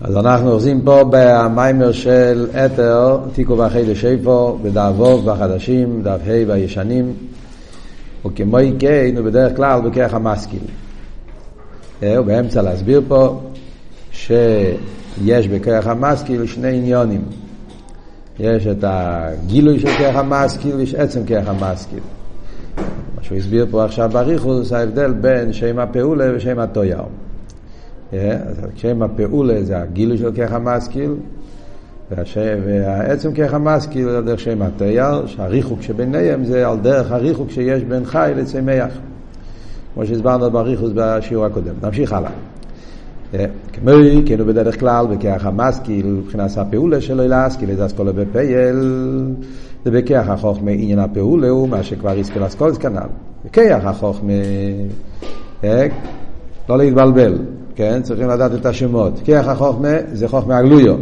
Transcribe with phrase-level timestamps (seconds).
[0.00, 6.48] אז אנחנו אוחזים פה במיימר של אתר, תיקו ואחי לשיפו, בדף ווב בחדשים, דף ה'
[6.48, 7.12] והישנים,
[8.26, 10.60] וכמו כן הוא בדרך כלל בכרך המשכיל.
[12.00, 13.40] הוא אה, באמצע להסביר פה
[14.12, 17.22] שיש בכרך המשכיל שני עניונים.
[18.38, 22.00] יש את הגילוי של כרך המשכיל ויש עצם כרך המשכיל.
[23.16, 27.04] מה שהוא הסביר פה עכשיו בריחוס, ההבדל בין שם הפעולה ושם הטויאר.
[28.76, 31.14] שם הפעולה זה הגילוי של כרך המשכיל,
[32.64, 38.04] והעצם כרך המשכיל זה דרך שם התייר, שהריחוק שביניהם זה על דרך הריחוק שיש בין
[38.04, 38.98] חי לצמח,
[39.94, 41.74] כמו שהסברנו בריחוס בשיעור הקודם.
[41.82, 42.30] נמשיך הלאה.
[43.72, 43.90] כמו
[44.26, 48.76] כן בדרך כלל בכרך המשכיל, מבחינת הפעולה שלו להשכיל איזה אסכולה בפייל,
[49.84, 53.08] זה בכרך החוכמה עניין הפעולה הוא מה שכבר הסכיל אסכולס כנ"ל.
[53.44, 54.32] בכרך החוכמה,
[56.68, 57.38] לא להתבלבל.
[57.80, 58.02] כן?
[58.02, 59.20] צריכים לדעת את השמות.
[59.24, 60.94] כיח החוכמה זה חוכמה הגלויו.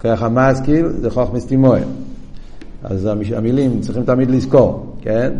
[0.00, 1.84] כיח המשכיל זה חוכמה סטימויה.
[2.84, 5.32] אז המילים צריכים תמיד לזכור, כן?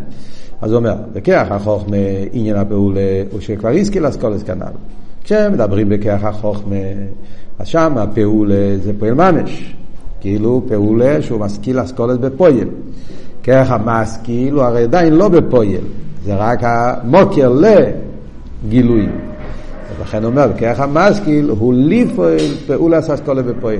[0.62, 1.96] אז הוא אומר, בכיח החוכמה
[2.32, 3.00] עניין הפעולה
[3.32, 4.72] הוא שכבר השכיל אסכולס כנ"ל.
[5.24, 6.76] כשמדברים בכיח החוכמה,
[7.58, 9.74] אז שם הפעולה זה פועל ממש.
[10.20, 12.68] כאילו פעולה שהוא משכיל אסכולס בפועל.
[13.42, 15.84] כיח המשכיל הוא הרי עדיין לא בפועל,
[16.24, 17.52] זה רק המוקר
[18.64, 19.08] לגילוי.
[20.02, 23.78] לכן אומר, כרך המשכיל הוא ליפועל פעולה ססקולה בפועל.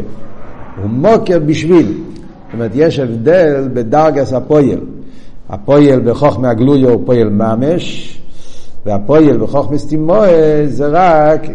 [0.83, 1.87] הוא מוקר בשביל.
[1.87, 4.81] זאת אומרת, יש הבדל בדרגס הפועל.
[5.51, 8.19] הפועל בחוכמה הגלויו הוא פועל ממש,
[8.87, 11.47] והפועל בחוכמה סטימואה זה רק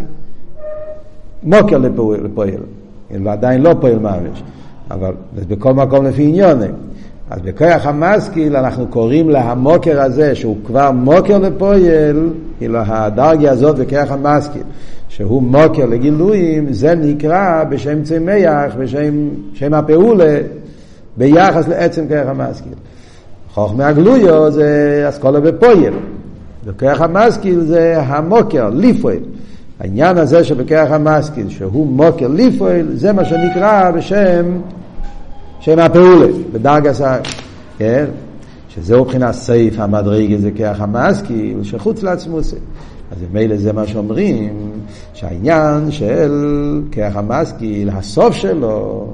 [1.44, 1.78] מוקר
[2.24, 2.62] לפועל.
[3.24, 4.44] ועדיין לא פועל ממש.
[4.92, 5.14] אבל
[5.48, 6.72] בכל מקום לפי עניונים.
[7.30, 14.12] אז בכוח המשכיל אנחנו קוראים להמוקר הזה, שהוא כבר מוקר לפועל, כאילו הדרגיה הזאת בכוח
[14.12, 14.62] המשכיל,
[15.10, 20.38] שהוא מוקר לגילויים, זה נקרא בשם צמח, בשם שם הפעולה,
[21.18, 22.74] ביחס לעצם כוח המשכיל.
[23.54, 25.94] חוכמה הגלויו זה אסכולה בפועל,
[26.66, 29.18] בכוח המשכיל זה המוקר, ליפועל.
[29.80, 34.46] העניין הזה שבכוח המשכיל, שהוא מוקר ליפועל, זה מה שנקרא בשם
[35.60, 37.18] שם הפעולה, בדרגס ה...
[37.78, 38.06] כן?
[38.70, 42.54] שזהו מבחינת סייף המדרגה זה כרך המשכיל, שחוץ לעצמוס.
[43.12, 44.72] אז מילא זה מה שאומרים,
[45.14, 49.08] שהעניין של כרך המשכיל, הסוף שלו,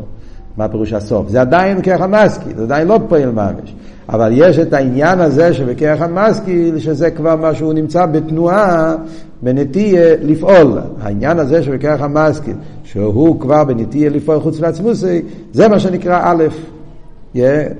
[0.57, 1.29] מה פירוש הסוף?
[1.29, 3.75] זה עדיין כרך המשכיל, זה עדיין לא פועל ממש.
[4.09, 8.95] אבל יש את העניין הזה שבכרך המשכיל, שזה כבר מה שהוא נמצא בתנועה,
[9.43, 10.79] בנטייה לפעול.
[11.01, 15.21] העניין הזה שבכרך המשכיל, שהוא כבר בנטייה לפעול חוץ לעצמוסי,
[15.53, 16.43] זה מה שנקרא א',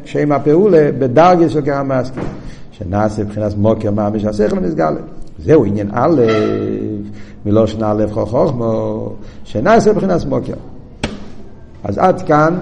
[0.06, 2.24] שם הפעולה בדרגה של כרך המשכיל.
[2.72, 4.94] שנעשה מבחינת מוקר ממש השכל המסגל.
[5.40, 6.22] זהו עניין א',
[7.46, 9.10] מלושן א' חוכמו,
[9.44, 10.54] שנעשה מבחינת מוקר.
[11.84, 12.58] אז עד כאן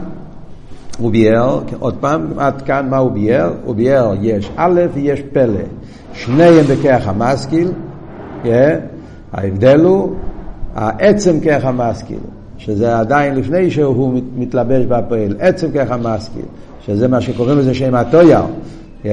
[0.97, 3.53] הוא ביאר, עוד פעם, עד כאן מה הוא ביאר?
[3.65, 5.59] הוא ביאר יש א' ויש פלא.
[6.13, 7.71] שניהם בכרך המשכיל,
[8.43, 8.47] yeah,
[9.33, 10.15] ההבדל הוא
[10.75, 12.19] העצם כרך המשכיל,
[12.57, 16.45] שזה עדיין לפני שהוא מתלבש בפועל, עצם כרך המשכיל,
[16.85, 18.41] שזה מה שקוראים לזה שם הטויר,
[19.03, 19.07] yeah,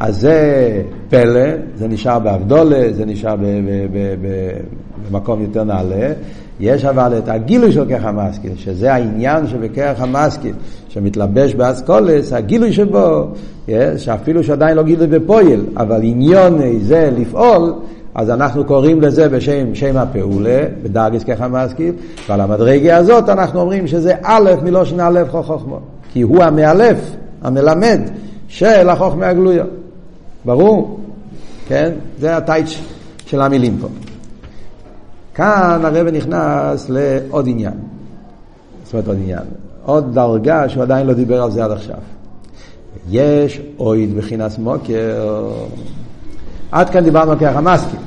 [0.00, 3.36] אז זה פלא, זה נשאר באבדולה, זה נשאר
[5.10, 6.12] במקום יותר נעלה.
[6.60, 10.52] יש אבל את הגילוי של כרך המשכיל, שזה העניין שבכרך המשכיל,
[10.88, 13.28] שמתלבש באסכולס, הגילוי שבו,
[13.96, 17.72] שאפילו שעדיין לא גילוי בפועל, אבל עניון זה לפעול,
[18.14, 21.94] אז אנחנו קוראים לזה בשם שם הפעולה, בדרגס ככה משכיל,
[22.28, 25.80] ועל המדרגה הזאת אנחנו אומרים שזה א' מלושן א' חוכמו,
[26.12, 26.98] כי הוא המאלף,
[27.42, 28.00] המלמד
[28.48, 29.64] של החוכמה הגלויה.
[30.44, 31.00] ברור?
[31.68, 31.92] כן?
[32.20, 32.80] זה הטייץ'
[33.26, 33.88] של המילים פה.
[35.34, 37.74] כאן הרב נכנס לעוד עניין.
[38.84, 39.42] זאת אומרת עוד עניין.
[39.84, 41.96] עוד דרגה שהוא עדיין לא דיבר על זה עד עכשיו.
[43.10, 45.48] יש אויד בחינס מוקר.
[46.72, 48.00] עד כאן דיברנו על כרך המסקים.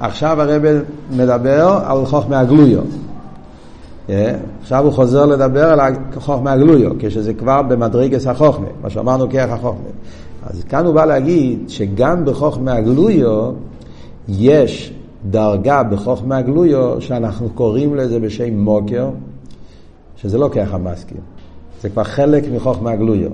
[0.00, 0.62] עכשיו הרב
[1.10, 2.80] מדבר על חוכמה הגלויו.
[4.10, 4.34] אה?
[4.62, 9.88] עכשיו הוא חוזר לדבר על חוכמה הגלויו, כשזה כבר במדרגס החוכמה, מה שאמרנו כרך החוכמה.
[10.46, 13.52] אז כאן הוא בא להגיד שגם בחוכמה הגלויו
[14.28, 14.94] יש
[15.30, 19.08] דרגה בחוכמה הגלויו שאנחנו קוראים לזה בשם מוקר,
[20.16, 21.18] שזה לא ככה מסכים,
[21.80, 23.30] זה כבר חלק מחוכמה הגלויו.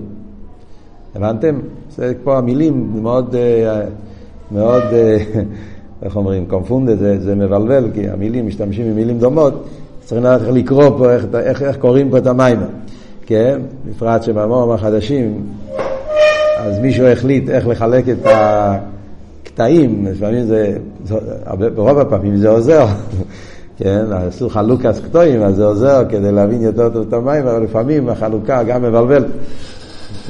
[1.14, 1.60] הבנתם?
[1.96, 3.84] זה פה המילים מאוד, אה,
[4.52, 5.16] מאוד, אה,
[6.02, 9.64] איך אומרים, קונפונדה, זה, זה מבלבל, כי המילים משתמשים במילים דומות,
[10.00, 12.58] צריכים לדעת איך לקרוא פה, איך, איך, איך קוראים פה את המים.
[13.26, 13.60] כן?
[13.84, 15.44] בפרט שבמורים החדשים
[16.58, 18.26] אז מישהו החליט איך לחלק את
[19.44, 21.16] הקטעים, לפעמים זה, זה
[21.74, 22.86] ברוב הפעמים זה עוזר,
[23.78, 28.08] כן, עשו חלוקס קטועים, אז זה עוזר כדי להבין יותר טוב את המים, אבל לפעמים
[28.08, 29.24] החלוקה גם מבלבל.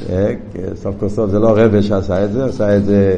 [0.09, 0.33] אה,
[0.75, 3.15] סוף כל סוף זה לא רבה שעשה את זה, עשה את זה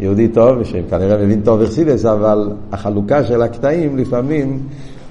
[0.00, 4.58] יהודי טוב, שכנראה מבין טוב אכסידס, אבל החלוקה של הקטעים לפעמים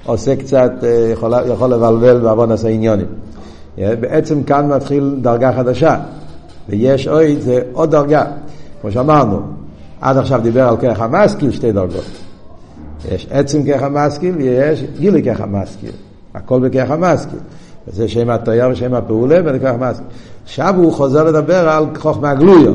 [0.04, 3.06] עושה קצת, אה, יכול, יכול לבלבל בעוון עשה עניונים.
[3.78, 5.96] אה, בעצם כאן מתחיל דרגה חדשה,
[6.68, 8.24] ויש אוי, זה עוד דרגה.
[8.80, 9.40] כמו שאמרנו,
[10.00, 12.04] עד עכשיו דיבר על כרך המשכיל שתי דרגות.
[13.12, 15.92] יש עצם כרך המשכיל ויש גילי כרך המשכיל.
[16.34, 17.38] הכל בכרך המשכיל.
[17.86, 20.06] זה שם התויר ושם הפעולה וכרך המשכיל.
[20.44, 22.72] עכשיו הוא חוזר לדבר על חוכמה גלויו.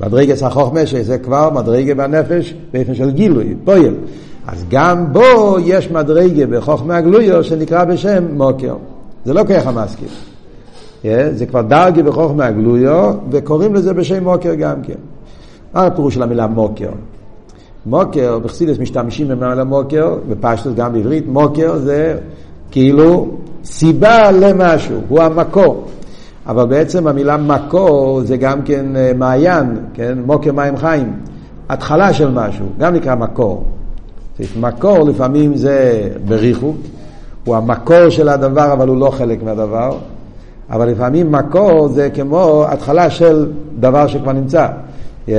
[0.00, 3.94] מדרגס החוכמה שזה כבר מדרגה בנפש באופן של גילוי, פועל.
[4.46, 8.74] אז גם בו יש מדרגה בחוכמה גלויו שנקרא בשם מוקר.
[9.24, 10.08] זה לא ככה מסכים.
[11.02, 14.94] Yeah, זה כבר דרגה בחוכמה גלויו וקוראים לזה בשם מוקר גם כן.
[15.74, 16.90] מה הפירוש של המילה מוקר?
[17.86, 22.18] מוקר, בחסידס משתמשים במילה מוקר, בפשטוס גם בעברית, מוקר זה
[22.70, 23.28] כאילו
[23.64, 25.86] סיבה למשהו, הוא המקור.
[26.48, 30.18] אבל בעצם המילה מקור זה גם כן אה, מעיין, כן?
[30.26, 31.12] מוקר מים חיים.
[31.68, 33.64] התחלה של משהו, גם נקרא מקור.
[34.60, 36.76] מקור לפעמים זה בריחוק,
[37.44, 39.96] הוא המקור של הדבר אבל הוא לא חלק מהדבר,
[40.70, 43.46] אבל לפעמים מקור זה כמו התחלה של
[43.78, 44.68] דבר שכבר נמצא.
[45.26, 45.30] Yeah.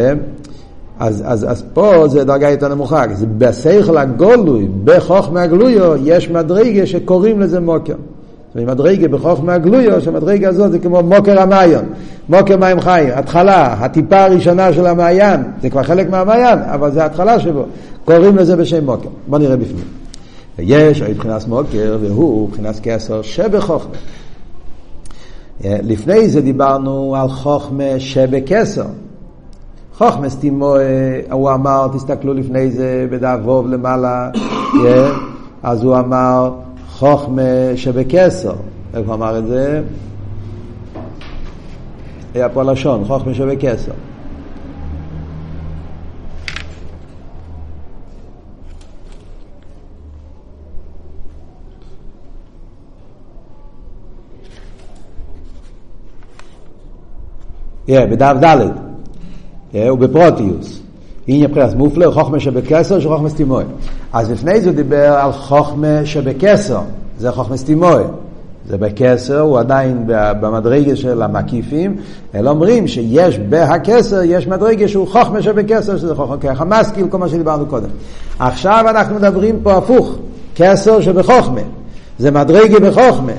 [1.00, 3.06] אז, אז, אז פה זה דרגה יותר נמוכה,
[3.38, 7.96] בשכל הגולוי, בחוכמה הגלויו, יש מדרגה שקוראים לזה מוקר.
[8.56, 11.86] ומדרגה בחוכמה הגלויו, שהמדרגה הזאת זה כמו מוקר המעיין,
[12.30, 17.40] מוקר מים חיים, התחלה, הטיפה הראשונה של המעיין, זה כבר חלק מהמעיין, אבל זה ההתחלה
[17.40, 17.66] שבו,
[18.06, 19.10] קוראים לזה בשם מוקר.
[19.28, 19.86] בוא נראה בפנים.
[20.58, 23.92] ויש עוד מבחינת מוקר, והוא מבחינת כסר שבחוכמה.
[25.64, 28.86] לפני זה דיברנו על חוכמה שבכסר.
[29.98, 30.76] חוכמה סתימו,
[31.32, 34.30] הוא אמר, תסתכלו לפני זה בדף ווב למעלה,
[35.64, 36.52] אז הוא אמר
[36.98, 37.42] חוכמה
[37.76, 38.56] שבכסר.
[38.94, 39.82] איפה אמר את זה?
[42.34, 43.92] היה פה לשון, חוכמה שבכסר.
[57.88, 58.58] Yeah, בדף ד'
[59.74, 60.87] ובפרוטיוס.
[61.28, 63.64] עניין מבחינת מופלא, חוכמה שבכסר של חוכמה סטימוי.
[64.14, 66.80] אז לפני זה הוא דיבר על חוכמה שבכסר,
[67.20, 68.04] זה חוכמה סטימוי.
[68.70, 71.96] זה בכסר, הוא עדיין במדרגה של המקיפים,
[72.36, 77.30] אלא אומרים שיש בהכסר, יש מדרגה שהוא חוכמה שבכסר, שזה חוכמה ככה משכיל, כל מה
[77.30, 77.88] שדיברנו קודם.
[78.40, 80.16] עכשיו אנחנו מדברים פה הפוך,
[80.56, 81.62] כסר שבחוכמה.
[82.20, 83.32] זה מדרגה בחוכמה.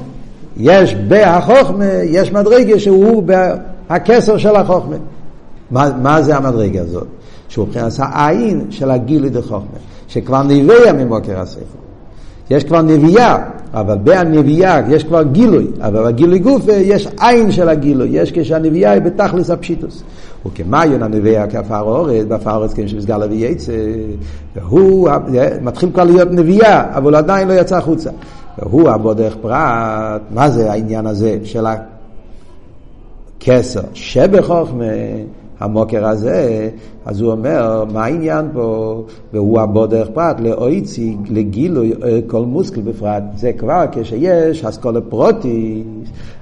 [0.57, 4.97] יש בהחוכמה, יש מדרגה שהוא בהכסר של החוכמה.
[5.71, 7.07] מה, מה זה המדרגה הזאת?
[7.49, 9.79] שהוא מבחינת העין של הגילי דחוכמה,
[10.09, 11.79] שכבר נביאה ממוקר הספר.
[12.51, 13.39] יש כבר נביאה,
[13.75, 19.03] אבל בהנביאה יש כבר גילוי, אבל בגילוי גוף יש עין של הגילוי, יש כשהנביאה היא
[19.03, 20.03] בתכלס הפשיטוס.
[20.47, 23.73] וכמיון הנביאה כעפר אורז, בעפר אורז כאילו שמסגר להביא יצא,
[24.57, 25.11] והוא
[25.63, 28.11] מתחיל כבר להיות נביאה, אבל הוא עדיין לא יצא החוצה.
[28.59, 31.67] והוא הבודך פרט, מה זה העניין הזה של
[33.41, 34.85] הכסר שבחוכמה
[35.61, 36.69] המוקר הזה,
[37.07, 39.03] אז הוא אומר, מה העניין פה?
[39.33, 43.23] והוא הבודך פרט לאויצי, לגילוי אה, כל מוסקל בפרט.
[43.37, 45.85] זה כבר כשיש אסכולה פרוטיס,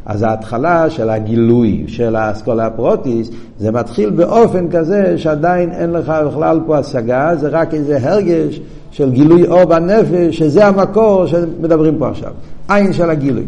[0.07, 6.61] אז ההתחלה של הגילוי של האסכולה הפרוטיס, זה מתחיל באופן כזה שעדיין אין לך בכלל
[6.67, 12.33] פה השגה, זה רק איזה הרגש של גילוי אור בנפש, שזה המקור שמדברים פה עכשיו.
[12.69, 13.45] עין של הגילוי.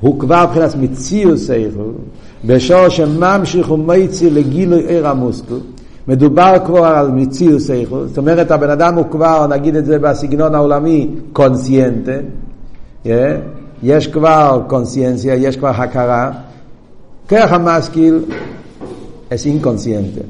[0.00, 1.90] הוא כבר מבחינת מציאוס סייכל,
[2.44, 5.58] בשור שממשיך ומייצי לגילוי עיר המוסקל,
[6.08, 10.54] מדובר כבר על מציאוס סייכל, זאת אומרת הבן אדם הוא כבר, נגיד את זה בסגנון
[10.54, 12.12] העולמי, קונסיינטה,
[13.04, 13.08] yeah,
[13.82, 16.30] יש כבר קונסיינציה, יש כבר הכרה,
[17.28, 18.24] כרך המשכיל
[19.34, 20.20] אס אינקונסיינטה.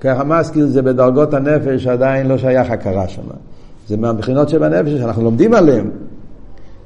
[0.00, 3.22] כרך המשכיל זה בדרגות הנפש עדיין לא שייך הכרה שם.
[3.88, 5.90] זה מהבחינות שבנפש שאנחנו לומדים עליהן.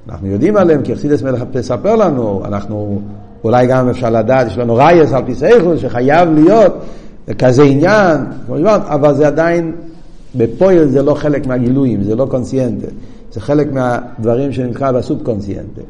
[0.09, 3.01] אנחנו יודעים עליהם, כי אכסידס מלך תספר לנו, אנחנו,
[3.47, 6.75] אולי גם אפשר לדעת, יש לנו רייס על פיסאיכוס, שחייב להיות
[7.39, 8.21] כזה עניין,
[8.69, 9.73] אבל זה עדיין,
[10.35, 12.87] בפועל זה לא חלק מהגילויים, זה לא קונסיינטה,
[13.33, 15.81] זה חלק מהדברים שנקרא בסוב קונסיינטה,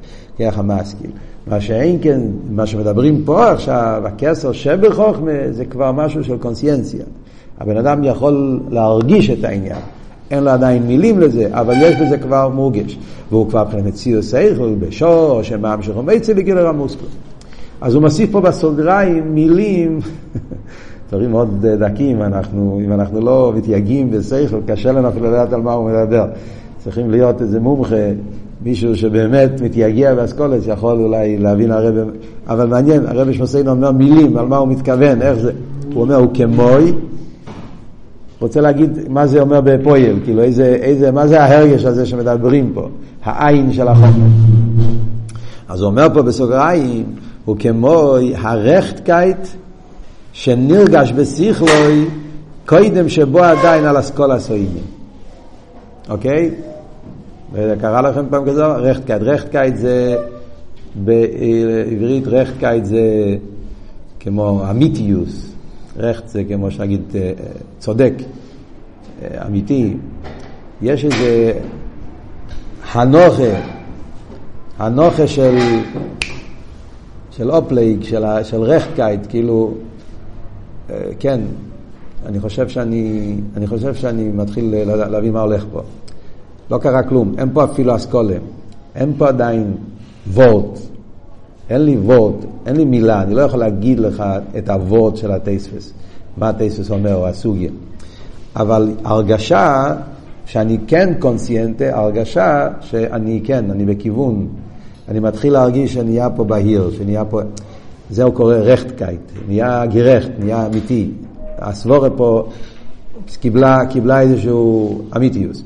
[0.41, 1.11] ככה משכיל.
[1.47, 2.21] מה שאין כן,
[2.51, 7.05] מה שמדברים פה עכשיו, הכסר שבחוכמה, זה כבר משהו של קונסיינציה.
[7.61, 9.79] הבן אדם יכול להרגיש את העניין.
[10.31, 12.99] אין לו עדיין מילים לזה, אבל יש בזה כבר מורגש.
[13.31, 17.07] והוא כבר מבחינת מציאו סייכל בשור, שמאמשך ומצי לגילר המוסקל.
[17.81, 20.01] אז הוא מוסיף פה בסוגריים מילים,
[21.09, 25.73] דברים מאוד דקים, אנחנו, אם אנחנו לא מתייגעים בסייכל, קשה לנו אפילו לדעת על מה
[25.73, 26.27] הוא מדבר.
[26.85, 28.11] צריכים להיות איזה מומחה,
[28.65, 32.01] מישהו שבאמת מתייגע באסכולת, שיכול אולי להבין הרבה,
[32.49, 35.53] אבל מעניין, הרבי שמוסיין אומר מילים, על מה הוא מתכוון, איך זה,
[35.95, 36.93] הוא אומר, הוא כמוי,
[38.41, 42.89] רוצה להגיד מה זה אומר בפויל, כאילו איזה, איזה, מה זה ההרגש הזה שמדברים פה,
[43.25, 44.27] העין של החומר.
[45.69, 47.05] אז הוא אומר פה בסוגריים,
[47.47, 49.49] הוא כמו הרכטקייט
[50.33, 52.07] שנרגש בשכלוי
[52.67, 54.85] קודם שבו עדיין על אסכולה סוימים.
[56.09, 56.51] אוקיי?
[57.81, 58.67] קרה לכם פעם כזה?
[58.67, 59.23] רכטקייט.
[59.23, 60.17] רכטקייט זה,
[60.95, 63.01] בעברית רכטקייט זה
[64.21, 65.53] כמו אמיתיוס.
[65.97, 67.33] רכט זה כמו שנגיד אה,
[67.79, 68.13] צודק,
[69.23, 69.97] אה, אמיתי.
[70.83, 71.53] יש איזה
[72.93, 73.61] הנוכה,
[74.79, 75.59] הנוכה של,
[77.37, 79.75] של אופלייג, של, של רכטקייט, כאילו,
[80.91, 81.41] אה, כן,
[82.27, 85.81] אני חושב שאני, אני חושב שאני מתחיל להבין מה הולך פה.
[86.71, 88.37] לא קרה כלום, אין פה אפילו אסכולה,
[88.95, 89.77] אין פה עדיין
[90.33, 90.79] וורט,
[91.71, 94.25] אין לי וורט, אין לי מילה, אני לא יכול להגיד לך
[94.59, 95.93] את הוורט של הטייספס,
[96.37, 97.71] מה הטייספס אומר או הסוגיה.
[98.57, 99.95] אבל הרגשה
[100.47, 104.49] שאני כן קונסיינטה, הרגשה שאני כן, אני בכיוון,
[105.09, 107.41] אני מתחיל להרגיש שנהיה פה בהיר, שנהיה פה,
[108.11, 111.11] זהו קורא רכטקייט, נהיה גירכט, נהיה אמיתי,
[111.59, 112.49] הסבורה פה
[113.41, 115.63] קיבלה, קיבלה איזשהו אמיתיוס.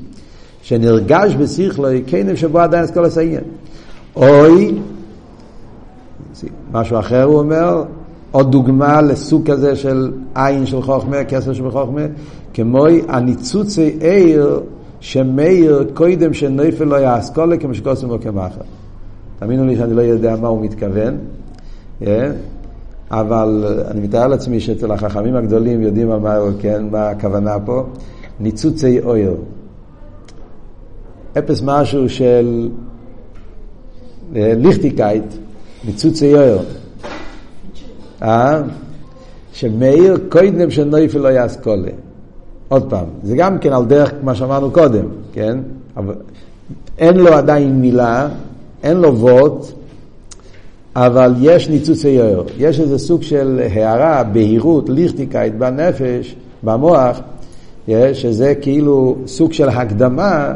[0.63, 3.43] שנרגש בשכלוי כנב שבו עדיין אסכול הסעיין.
[4.15, 4.75] אוי,
[6.71, 7.83] משהו אחר הוא אומר,
[8.31, 12.01] עוד דוגמה לסוג כזה של עין של חוכמה, כסר של חוכמה,
[12.53, 14.59] כמוי הניצוצי עיר
[14.99, 18.61] שמאיר קודם שנפל לא יאסכולה כמו שכוסם לו כמחר.
[19.41, 21.17] תאמינו לי שאני לא יודע מה הוא מתכוון.
[22.07, 22.31] אה?
[23.11, 27.83] אבל אני מתאר לעצמי שאצל החכמים הגדולים יודעים מה, כן, מה הכוונה פה.
[28.39, 29.35] ניצוצי אויר.
[31.37, 32.69] אפס משהו של
[34.35, 35.25] אה, ליכטיקייט,
[35.85, 36.59] ניצוצי אויר.
[38.21, 38.61] אה?
[39.53, 41.91] שמאיר קודם שנויפל לא יאסכולה.
[42.67, 45.59] עוד פעם, זה גם כן על דרך מה שאמרנו קודם, כן?
[45.97, 46.15] אבל
[46.97, 48.29] אין לו עדיין מילה,
[48.83, 49.71] אין לו ווט,
[50.95, 52.43] אבל יש ניצוצי יויר.
[52.57, 57.19] יש איזה סוג של הערה, בהירות, ליכטיקאית בנפש, במוח,
[58.13, 60.53] שזה כאילו סוג של הקדמה,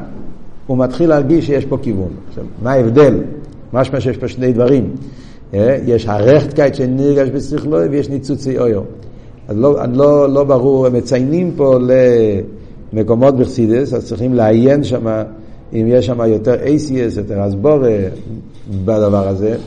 [0.67, 2.09] הוא מתחיל להרגיש שיש פה כיוון.
[2.29, 3.23] עכשיו, מה ההבדל?
[3.73, 4.95] משמע שיש פה שני דברים.
[5.85, 8.81] יש הרכטקייט שנרגש בשכלו ויש ניצוצי אויר.
[9.47, 11.77] אז לא, לא, לא ברור, הם מציינים פה
[12.93, 15.23] למקומות בחסידס, אז צריכים לעיין שם,
[15.75, 17.89] אם יש שם יותר ACS, יותר אסבורה
[18.85, 19.57] בדבר הזה.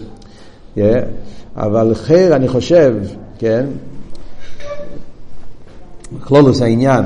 [0.74, 1.04] כן?
[1.56, 2.94] אבל חיר, אני חושב,
[3.38, 3.66] כן,
[6.20, 7.04] כלולוס העניין,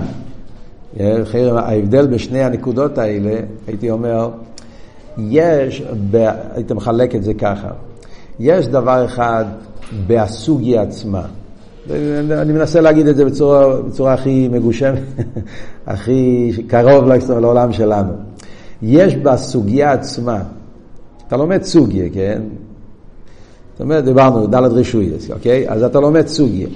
[0.96, 1.20] כן?
[1.24, 4.30] חיר, ההבדל בשני הנקודות האלה, הייתי אומר,
[5.18, 7.70] יש, ב, הייתי מחלק את זה ככה,
[8.40, 9.44] יש דבר אחד
[10.06, 11.22] בסוגיה עצמה,
[11.90, 15.02] אני מנסה להגיד את זה בצורה, בצורה הכי מגושמת,
[15.86, 17.04] הכי קרוב
[17.40, 18.12] לעולם שלנו.
[18.82, 20.42] יש בסוגיה עצמה,
[21.28, 22.42] אתה לומד סוגיה, כן?
[23.72, 25.68] זאת אומרת, דיברנו, ד' רישויס, אוקיי?
[25.68, 26.68] אז אתה לומד סוגיה.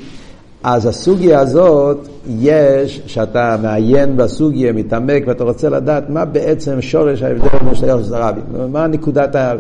[0.63, 2.09] אז הסוגיה הזאת,
[2.39, 8.13] יש, שאתה מעיין בסוגיה, מתעמק, ואתה רוצה לדעת מה בעצם שורש ההבדל בין שתי יחס
[8.13, 9.53] הרבים, מה נקודת ה...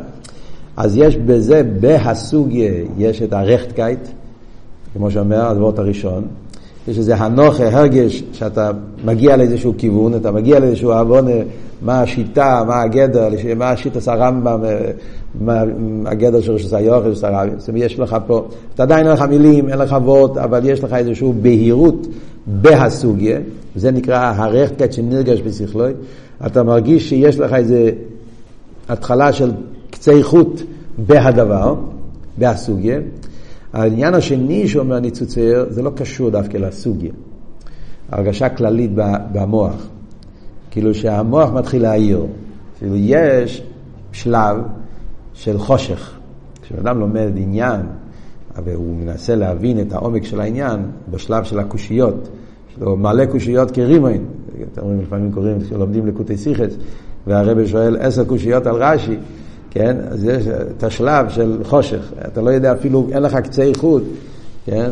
[0.76, 4.08] אז יש בזה, בהסוגיה, יש את הרכטקייט,
[4.92, 6.24] כמו שאומר הדברות הראשון,
[6.88, 8.70] יש איזה הנוכה, הרגש, שאתה
[9.04, 11.26] מגיע לאיזשהו כיוון, אתה מגיע לאיזשהו עוון,
[11.82, 14.60] מה השיטה, מה הגדר, מה השיטה הרמב"ם,
[15.40, 15.62] מה
[16.06, 17.50] הגדר של רשת היוחד, רשת הרבי.
[17.58, 20.84] זאת אומרת, יש לך פה, אתה עדיין אין לך מילים, אין לך וורט, אבל יש
[20.84, 22.06] לך איזושהי בהירות
[22.46, 23.38] בהסוגיה,
[23.76, 25.92] זה נקרא הרחקת שנרגש בשכלוי.
[26.46, 27.90] אתה מרגיש שיש לך איזה
[28.88, 29.52] התחלה של
[29.90, 30.62] קצי חוט
[30.98, 31.74] בהדבר,
[32.38, 32.98] בהסוגיה.
[33.76, 37.12] העניין השני שאומר ניצוצר, זה לא קשור דווקא לסוגיה.
[38.08, 38.90] הרגשה כללית
[39.32, 39.88] במוח.
[40.70, 42.26] כאילו שהמוח מתחיל להעיר.
[42.78, 43.62] כאילו יש
[44.12, 44.56] שלב
[45.34, 46.18] של חושך.
[46.62, 47.80] כשאדם לומד עניין,
[48.64, 50.80] והוא מנסה להבין את העומק של העניין,
[51.10, 52.28] בשלב של הקושיות,
[52.72, 54.12] יש לו מלא קושיות כרימון,
[54.72, 56.76] אתם רואים, לפעמים קוראים, כשלומדים לקוטי סיכס,
[57.26, 59.16] והרבא שואל עשר קושיות על רש"י,
[59.76, 59.96] כן?
[60.10, 64.02] אז יש את השלב של חושך, אתה לא יודע אפילו, אין לך קצה איכות,
[64.64, 64.90] כן?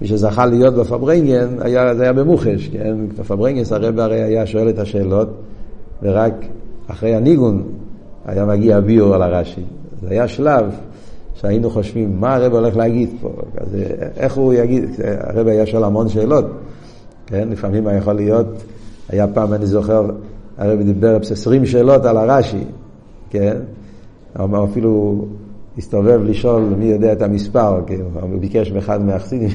[0.00, 2.96] מי שזכה להיות בפברנגן, היה, זה היה במוחש, כן?
[3.18, 5.28] בפברנגס הרב הרי היה שואל את השאלות,
[6.02, 6.34] ורק
[6.86, 7.62] אחרי הניגון
[8.26, 9.62] היה מגיע ביור על הרש"י.
[10.02, 10.64] זה היה שלב
[11.34, 13.32] שהיינו חושבים, מה הרב הולך להגיד פה?
[13.56, 13.76] אז
[14.16, 14.84] איך הוא יגיד?
[15.20, 16.46] הרב היה שואל המון שאלות,
[17.26, 17.48] כן?
[17.50, 18.46] לפעמים היה יכול להיות,
[19.08, 20.10] היה פעם, אני זוכר,
[20.58, 22.64] הרב דיבר 20 שאלות על הרש"י,
[23.30, 23.56] כן?
[24.38, 25.24] הוא אפילו
[25.78, 28.00] הסתובב לשאול מי יודע את המספר, כן?
[28.20, 29.50] הוא ביקש מאחד מהחסידים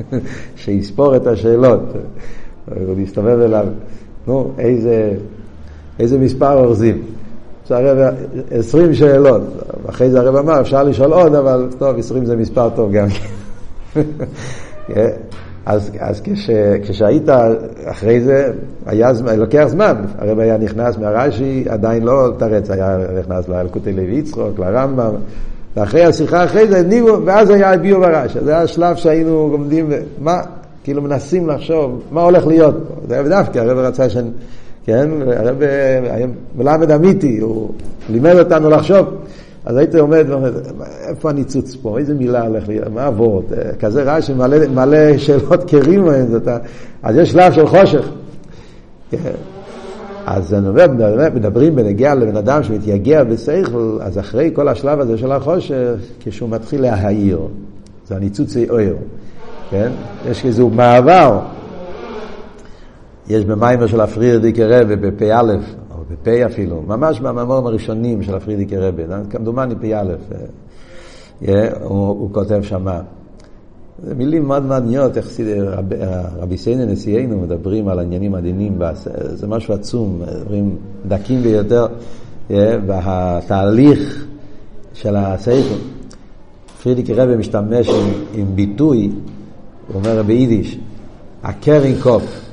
[0.56, 1.80] שיספור את השאלות.
[2.86, 3.66] הוא הסתובב אליו,
[4.26, 5.14] נו, איזה,
[5.98, 7.02] איזה מספר אורזים?
[8.50, 9.42] עשרים שאלות.
[9.86, 13.06] אחרי זה הרב אמר, אפשר לשאול עוד, אבל טוב, עשרים זה מספר טוב גם.
[14.86, 15.10] כן.
[15.66, 16.50] אז, אז כש,
[16.82, 17.28] כשהיית
[17.84, 18.52] אחרי זה,
[18.86, 24.14] היה זמן, לוקח זמן, הרב היה נכנס מהרש"י, עדיין לא תרץ, היה נכנס לאלקוטי לוי
[24.14, 25.14] יצחוק, לרמב"ם,
[25.76, 28.38] ואחרי השיחה אחרי זה, ניגו, ואז היה הביאו ברש"י.
[28.44, 30.40] זה היה השלב שהיינו עומדים, מה,
[30.84, 32.74] כאילו מנסים לחשוב, מה הולך להיות.
[33.08, 34.16] זה היה דווקא, הרב רצה ש...
[34.84, 35.62] כן, הרב
[36.10, 37.70] היה מלמד אמיתי, הוא
[38.08, 39.06] לימד אותנו לחשוב.
[39.66, 40.52] אז הייתי עומד ואומר,
[41.08, 41.98] איפה הניצוץ פה?
[41.98, 42.78] איזה מילה הולך לי?
[42.94, 43.44] מה עבוד?
[43.78, 46.04] כזה רעש שמלא מלא שאלות קרים,
[47.02, 48.08] אז יש שלב של חושך.
[49.10, 49.32] כן.
[50.26, 50.86] אז אני אומר,
[51.34, 56.82] מדברים בנגיע לבן אדם שמתייגע בשכל, אז אחרי כל השלב הזה של החושך, כשהוא מתחיל
[56.82, 57.40] להעיר,
[58.08, 58.96] זה הניצוצי אויר,
[59.70, 59.90] כן?
[60.30, 61.38] יש איזשהו מעבר.
[63.28, 65.42] יש במיימר של הפרידיקי רבה, בפ"א,
[66.10, 70.04] או בפ' אפילו, ממש במאמרים הראשונים של הפרידיקי רבה, כמדומני פ"א,
[71.48, 73.00] אה, הוא, הוא כותב שמה.
[74.02, 75.84] זה מילים מאוד מעניינות, איך רב,
[76.36, 78.78] רבי סייני נשיאנו מדברים על עניינים עדינים,
[79.34, 80.76] זה משהו עצום, דברים
[81.08, 81.86] דקים ביותר,
[82.50, 84.26] אה, והתהליך
[84.94, 85.74] של הסייכל.
[86.82, 89.10] פרידיקי רבי משתמש עם, עם ביטוי,
[89.88, 90.78] הוא אומר ביידיש,
[91.42, 92.45] הקרינג קוף.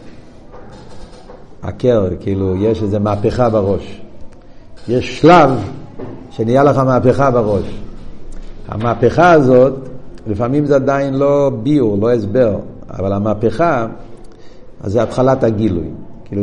[1.63, 4.01] עקר, כאילו יש איזו מהפכה בראש.
[4.87, 5.49] יש שלב
[6.31, 7.81] שנהיה לך מהפכה בראש.
[8.67, 9.73] המהפכה הזאת,
[10.27, 12.55] לפעמים זה עדיין לא ביור, לא הסבר,
[12.89, 13.87] אבל המהפכה,
[14.81, 15.89] אז זה התחלת הגילוי,
[16.25, 16.41] כאילו,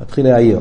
[0.00, 0.58] מתחיל להעיר.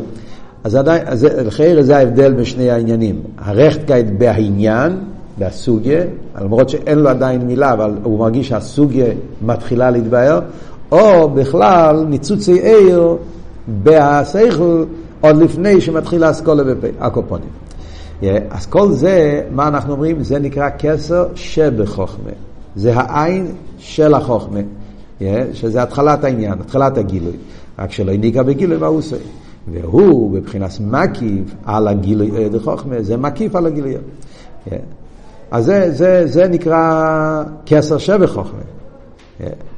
[0.63, 1.03] אז עדיין,
[1.45, 3.21] לכן זה ההבדל בין שני העניינים.
[3.37, 4.97] הרכטקייט בהעניין,
[5.39, 6.01] בסוגיה,
[6.41, 9.05] למרות שאין לו עדיין מילה, אבל הוא מרגיש שהסוגיה
[9.41, 10.39] מתחילה להתבהר,
[10.91, 13.17] או בכלל ניצוצי עיר
[13.83, 14.85] בהשכל
[15.21, 17.49] עוד לפני שמתחיל האסכולה בפה, הקופונים.
[18.21, 20.23] Yeah, אז כל זה, מה אנחנו אומרים?
[20.23, 22.31] זה נקרא כסר שבחוכמה.
[22.75, 24.59] זה העין של החוכמה,
[25.53, 27.37] שזה התחלת העניין, התחלת הגילוי.
[27.79, 29.15] רק שלא הניקה בגילוי מה הוא עושה.
[29.71, 33.93] והוא בבחינת מקיף על הגילוי עד החוכמה, זה מקיף על הגילוי.
[35.51, 38.59] אז זה, זה, זה נקרא כסר שבחוכמה.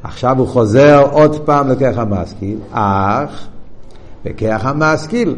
[0.04, 3.48] עכשיו הוא חוזר עוד פעם לכך המשכיל, אך
[4.26, 5.36] וכך המשכיל.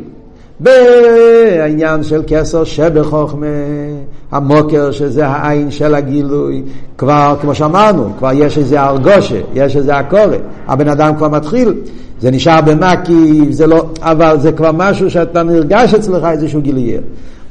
[0.59, 3.45] בעניין של כסר שבחוכמה,
[4.31, 6.63] המוקר שזה העין של הגילוי,
[6.97, 11.73] כבר, כמו שאמרנו, כבר יש איזה הרגושה, יש איזה הקורא, הבן אדם כבר מתחיל,
[12.19, 16.97] זה נשאר במקי, זה לא, אבל זה כבר משהו שאתה נרגש אצלך איזשהו גילוי.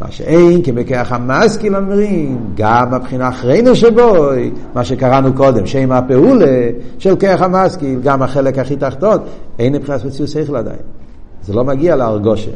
[0.01, 4.31] מה שאין כמכח המשכיל אומרים, גם מבחינה אחרינו שבו,
[4.75, 6.69] מה שקראנו קודם, שם הפעולה
[6.99, 9.19] של כח המשכיל, גם החלק הכי תחתון,
[9.59, 11.02] אין מבחינת מציאות שכל עדיין.
[11.47, 12.51] זה לא מגיע להרגושה.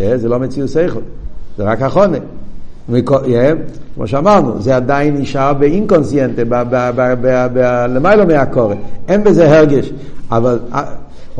[0.00, 1.00] אה, זה לא מציאות שכל,
[1.58, 2.18] זה רק החונה.
[2.94, 3.52] אה,
[3.94, 6.42] כמו שאמרנו, זה עדיין נשאר באינקונסיינטה,
[7.88, 8.74] למעלה מהקורא.
[9.08, 9.92] אין בזה הרגש.
[10.30, 10.58] אבל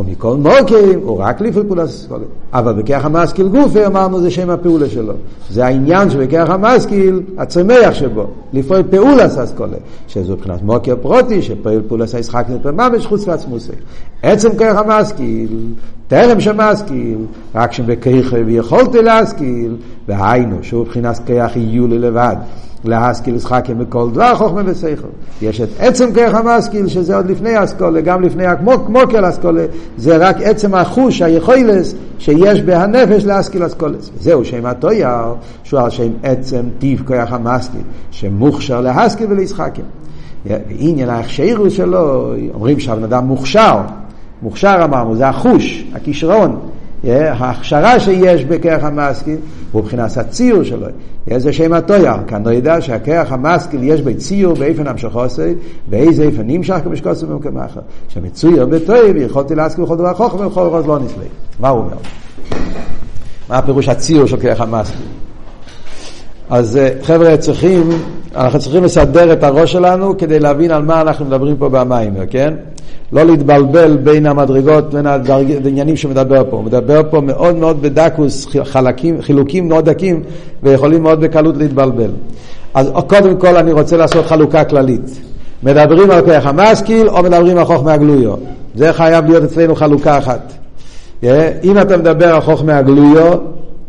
[0.00, 2.24] אה, או מכל מוקים, או רק לפי פעולת אסכולה.
[2.52, 5.14] אבל בכרך המשכיל גופי אמרנו זה שם הפעולה שלו.
[5.50, 9.76] זה העניין שבכרך המשכיל, הצמח שבו, לפעול פעולת אסכולה,
[10.08, 13.72] שזו מבחינת מוקר פרוטי, שפעול פעולת הישחק נתפר ממש חוץ לעצמוסי.
[14.22, 15.48] עצם כרך המשכיל,
[16.08, 17.18] טרם שמשכיל,
[17.54, 19.76] רק שבכרך ויכולתי להשכיל,
[20.08, 22.36] והיינו, שהוא מבחינת כרך יהיו לי לבד.
[22.84, 25.08] להשכיל ישחקים בכל דבר חוכמה ושכל.
[25.42, 29.64] יש את עצם כרך המשכיל, שזה עוד לפני אסכולה, גם לפני המוקר אסכולה,
[29.96, 34.10] זה רק עצם החוש, היכולס, שיש בהנפש להשכיל אסכולס.
[34.20, 35.08] זהו שם התויר,
[35.64, 39.84] שהוא על שם עצם טיב כרך המשכיל, שמוכשר להשכיל ולישחקים.
[40.46, 43.80] ועניין ההכשרות שלו, אומרים שהבן אדם מוכשר,
[44.42, 46.69] מוכשר אמרנו, זה החוש, הכישרון.
[47.08, 49.36] ההכשרה שיש בכרך המשכיל
[49.72, 50.86] הוא מבחינת הציור שלו.
[51.36, 55.54] זה שם התויר, כאן לא ידע שהכרך המשכיל יש בו ציור באיפן המשכוסי,
[55.88, 57.80] באיזה איפן נמשך כמשקוסי במקום אחר.
[58.08, 61.26] כשמצויר בתויר, יכולתי להשכיל בכל דבר חוכם ובכל רוז לא נסלי.
[61.60, 61.96] מה הוא אומר?
[63.48, 65.06] מה הפירוש הציור של כרך המשכיל?
[66.50, 67.90] אז אה, חבר'ה, צריכים,
[68.36, 72.54] אנחנו צריכים לסדר את הראש שלנו כדי להבין על מה אנחנו מדברים פה במים, כן?
[73.12, 76.57] לא להתבלבל בין המדרגות, בין העניינים שמדבר פה.
[76.57, 80.23] הוא מדבר פה מאוד מאוד בדקוס, חלקים, חילוקים מאוד דקים,
[80.62, 82.11] ויכולים מאוד בקלות להתבלבל.
[82.75, 85.20] אז קודם כל אני רוצה לעשות חלוקה כללית.
[85.62, 88.35] מדברים על כוח המשכיל או מדברים על חוכמה הגלויו.
[88.75, 90.53] זה חייב להיות אצלנו חלוקה אחת.
[91.64, 93.37] אם אתה מדבר על חוכמה הגלויו,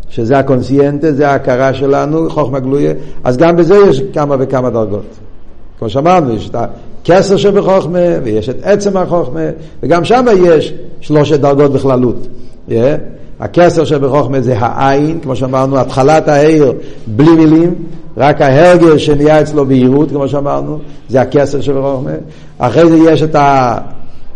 [0.10, 5.06] שזה הקונסיינטה, זה ההכרה שלנו, חוכמה גלויה, אז גם בזה יש כמה וכמה דרגות.
[5.80, 6.56] כמו שאמרנו, יש את
[7.02, 9.46] הכסר שבחוכמה, ויש את עצם החוכמה,
[9.84, 12.28] וגם שם יש שלושת דרגות בכללות.
[12.70, 12.74] Yeah.
[13.42, 16.74] הכסר שבחוכמה זה העין, כמו שאמרנו, התחלת העיר
[17.08, 17.76] בלי מילים,
[18.18, 22.12] רק ההרגל שנהיה אצלו בהירות, כמו שאמרנו, זה הכסר שבחוכמה.
[22.58, 23.36] אחרי זה יש את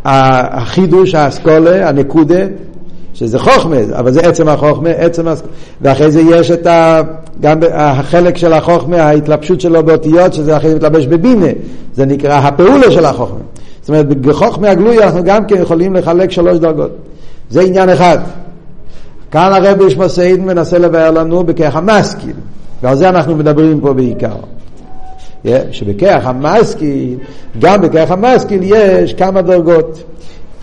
[0.06, 2.40] החידוש, האסכולה, הנקודה,
[3.16, 5.44] שזה חוכמה, אבל זה עצם החוכמה, עצם הס...
[5.82, 7.02] ואחרי זה יש את ה...
[7.42, 11.48] גם החלק של החוכמה, ההתלבשות שלו באותיות, שזה אחרי זה מתלבש בבינה,
[11.96, 13.40] זה נקרא הפעולה של החוכמה.
[13.82, 16.92] זאת אומרת, בחוכמה הגלוי אנחנו גם כן יכולים לחלק שלוש דרגות.
[17.50, 18.18] זה עניין אחד.
[19.32, 22.34] כאן הרב ישמע סיידן מנסה לבאר לנו בכך המשכיל,
[22.84, 24.36] ועל זה אנחנו מדברים פה בעיקר.
[25.72, 27.18] שבכך המשכיל,
[27.60, 30.04] גם בכך המשכיל יש כמה דרגות.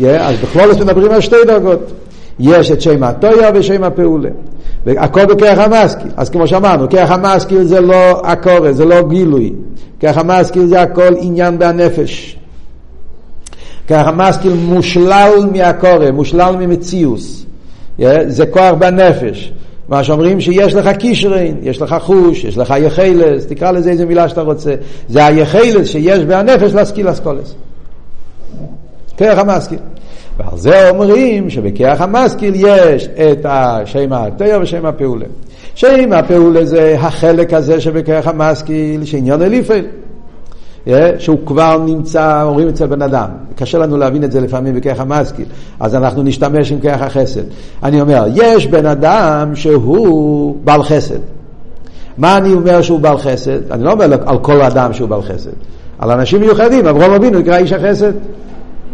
[0.01, 1.93] אז בכלול מדברים על שתי דרגות.
[2.41, 4.31] יש את שם הטויה ושם הפעולה.
[4.87, 6.11] והכל בכרך המשכיל.
[6.17, 9.53] אז כמו שאמרנו, כרך המשכיל זה לא הקורא, זה לא גילוי.
[10.01, 12.37] כרך המשכיל זה הכל עניין בנפש.
[13.87, 17.47] כרך המשכיל מושלל מהקורא, מושלל ממציאוס.
[18.27, 19.53] זה כוח בנפש.
[19.89, 24.29] מה שאומרים שיש לך קישרין, יש לך חוש, יש לך יחלס, תקרא לזה איזה מילה
[24.29, 24.75] שאתה רוצה.
[25.09, 27.55] זה היחלס שיש בנפש להשכיל אסכולס.
[29.17, 29.79] כרך המשכיל.
[30.47, 35.27] ועל זה אומרים שבכיח המשכיל יש את השם התויר ושם הפעולה.
[35.75, 39.85] שם הפעולה זה החלק הזה שבכיח המשכיל, שעניין אליפל.
[41.19, 43.29] שהוא כבר נמצא, אומרים אצל בן אדם.
[43.57, 45.45] קשה לנו להבין את זה לפעמים בכיח המשכיל,
[45.81, 47.43] אז אנחנו נשתמש עם כיח החסד.
[47.83, 51.19] אני אומר, יש בן אדם שהוא בעל חסד.
[52.19, 53.73] מה אני אומר שהוא בעל חסד?
[53.73, 55.51] אני לא אומר על כל אדם שהוא בעל חסד.
[55.99, 58.13] על אנשים מיוחדים, אברהם אבינו נקרא איש החסד.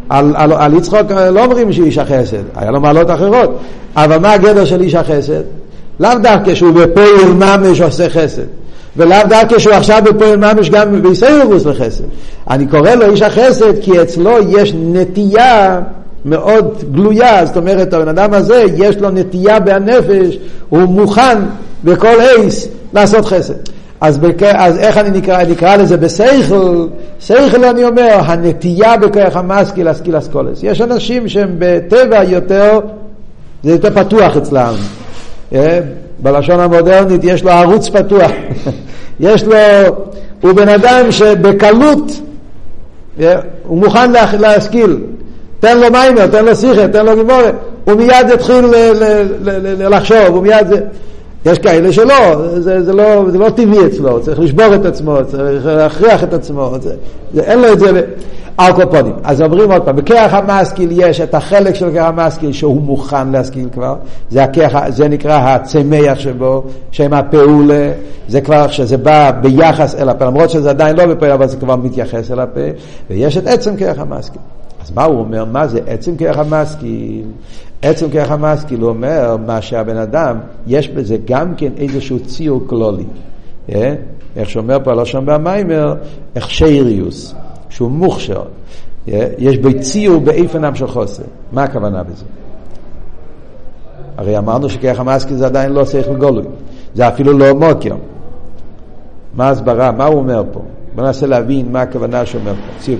[0.09, 3.59] על, על, על יצחוק לא אומרים שהוא איש החסד, היה לו מעלות אחרות,
[3.97, 5.43] אבל מה הגדר של איש החסד?
[6.01, 8.43] לאו דווקא שהוא בפועל ממש עושה חסד,
[8.97, 12.05] ולאו דווקא שהוא עכשיו בפועל ממש גם בישראלבוס לחסד.
[12.51, 15.81] אני קורא לו איש החסד כי אצלו יש נטייה
[16.25, 21.39] מאוד גלויה, זאת אומרת הבן אדם הזה יש לו נטייה בנפש, הוא מוכן
[21.85, 23.55] בכל עיס לעשות חסד.
[24.01, 24.43] אז, בק...
[24.43, 26.87] אז איך אני נקרא, אני אקרא לזה בסייכל,
[27.21, 30.63] סייכל אני אומר, הנטייה בכוח המשכיל להשכיל אסכולס.
[30.63, 32.81] יש אנשים שהם בטבע יותר,
[33.63, 34.75] זה יותר פתוח אצלם.
[35.55, 35.81] אה?
[36.19, 38.31] בלשון המודרנית יש לו ערוץ פתוח.
[39.21, 39.57] יש לו,
[40.41, 42.13] הוא בן אדם שבקלות,
[43.21, 43.35] אה?
[43.67, 44.97] הוא מוכן לה, להשכיל.
[45.61, 47.55] תן לו מיימר, תן לו שיחה, תן לו גיבורת.
[47.85, 48.65] הוא מיד יתחיל
[49.79, 50.67] לחשוב, הוא מיד...
[51.47, 52.15] יש כאלה שלא,
[52.59, 56.71] זה, זה, לא, זה לא טבעי אצלו, צריך לשבור את עצמו, צריך להכריח את עצמו,
[56.81, 56.95] זה,
[57.35, 58.03] זה, אין לו את זה
[58.57, 58.73] על.
[59.25, 63.69] אז אומרים עוד פעם, בכרך המשכיל יש את החלק של כרך המשכיל שהוא מוכן להשכיל
[63.73, 63.95] כבר,
[64.31, 67.93] זה, הכרך, זה נקרא הצמח שבו, שם הפעולה,
[68.29, 71.77] זה כבר שזה בא ביחס אל הפה, למרות שזה עדיין לא בפה, אבל זה כבר
[71.77, 72.61] מתייחס אל הפה,
[73.11, 74.43] ויש את עצם כרך המשכיל.
[74.85, 75.45] אז מה הוא אומר?
[75.45, 77.25] מה זה עצם כרך המשכיל?
[77.83, 83.05] עצם כרך המשכיל הוא אומר מה שהבן אדם, יש בזה גם כן איזשהו ציור כלולי.
[83.75, 83.95] אה?
[84.37, 85.95] איך שאומר פה הלשון במיימר,
[86.37, 87.35] הכשריוס,
[87.69, 88.43] שהוא מוכשר.
[89.09, 89.27] אה?
[89.39, 91.23] יש בו ציור באיפנם של חוסר.
[91.53, 92.25] מה הכוונה בזה?
[94.17, 96.45] הרי אמרנו שכרך המשכיל זה עדיין לא שכל גולוי.
[96.95, 97.95] זה אפילו לא מוקר.
[99.35, 99.93] מה ההסברה?
[99.93, 100.63] מה הוא אומר פה?
[100.95, 102.99] בוא ננסה להבין מה הכוונה שאומר פה,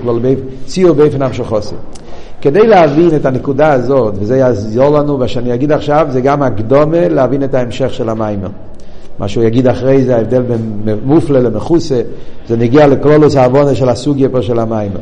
[0.65, 1.75] ציור באיפנם של חוסר.
[2.41, 7.43] כדי להבין את הנקודה הזאת, וזה יעזור לנו, ושאני אגיד עכשיו, זה גם הקדומה להבין
[7.43, 8.49] את ההמשך של המיימר.
[9.19, 12.01] מה שהוא יגיד אחרי זה, ההבדל בין מופלה למכוסה,
[12.47, 14.99] זה נגיע לקרולוס העוונה של הסוגיה פה של המיימר.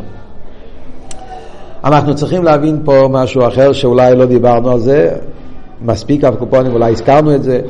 [1.84, 5.12] אנחנו צריכים להבין פה משהו אחר שאולי לא דיברנו על זה,
[5.82, 7.62] מספיק הקופונים, אולי הזכרנו את זה,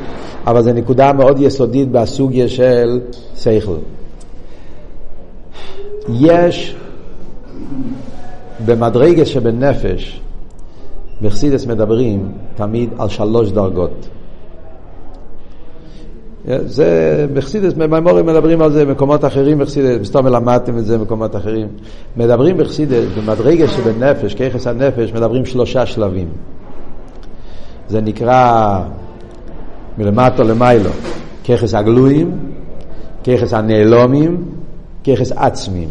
[0.47, 2.99] אבל זו נקודה מאוד יסודית בסוגיה של
[3.35, 3.75] סייכל.
[6.09, 6.75] יש
[8.65, 10.21] במדרגה שבנפש,
[11.21, 14.07] בחסידס מדברים תמיד על שלוש דרגות.
[16.65, 21.67] זה בחסידס, במימורים מדברים על זה במקומות אחרים בחסידס, סתם למדתם את זה במקומות אחרים.
[22.17, 26.27] מדברים בחסידס, במדרגה שבנפש, כיחס הנפש, מדברים שלושה שלבים.
[27.89, 28.81] זה נקרא
[29.97, 30.89] מלמטו למיילו,
[31.43, 32.37] כיחס הגלויים,
[33.23, 34.45] כיחס הנעלומים,
[35.03, 35.89] כיחס עצמיים.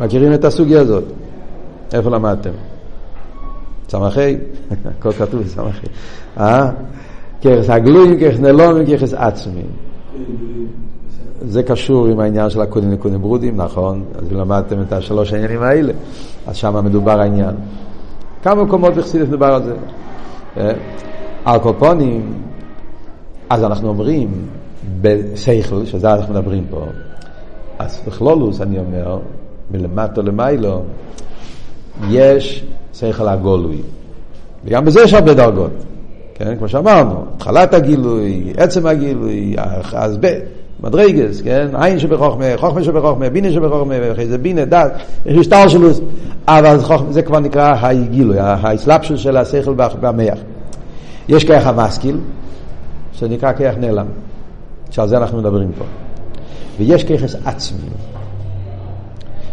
[0.00, 1.04] מכירים את הסוגיה הזאת?
[1.94, 2.50] איפה למדתם?
[3.88, 4.36] סמכי?
[4.98, 5.86] הכל כתוב סמכי.
[6.38, 6.70] אה?
[7.40, 9.62] ככס הגלויים, ככס נלומים, ככס עצמי.
[11.40, 14.04] זה קשור עם העניין של הקודים לקודים ברודים, נכון?
[14.14, 15.92] אז למדתם את השלוש העניינים האלה,
[16.46, 17.54] אז שם מדובר העניין.
[18.42, 19.74] כמה מקומות בחסידס מדובר על זה.
[21.44, 22.32] על קופונים,
[23.50, 24.30] אז אנחנו אומרים
[25.00, 26.84] בשכל, שזה אנחנו מדברים פה,
[27.78, 29.18] אז בכלולוס אני אומר,
[29.70, 30.82] מלמטה למיילו,
[32.10, 33.78] יש שכל הגולוי.
[34.64, 35.70] וגם בזה יש הרבה דרגות.
[36.34, 39.56] כן, כמו שאמרנו, התחלת הגילוי, עצם הגילוי,
[39.92, 40.38] אז ב...
[40.82, 41.68] מדרגס, כן?
[41.74, 44.92] עין שבחוכמה, חוכמה שבחוכמה, בינה שבחוכמה, ואחרי זה בינה, דת,
[45.26, 45.88] יש משטר שלו,
[46.48, 46.78] אבל
[47.10, 50.38] זה כבר נקרא הגילוי, האסלאפשוס של השכל והמח.
[51.28, 52.16] יש כיח המשכיל,
[53.12, 54.06] שנקרא כיח נעלם,
[54.90, 55.84] שעל זה אנחנו מדברים פה.
[56.78, 57.88] ויש כיחס עצמי.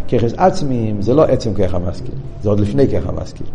[0.10, 3.48] כיחס עצמי זה לא עצם כיח המשכיל, זה עוד לפני כיח המשכיל.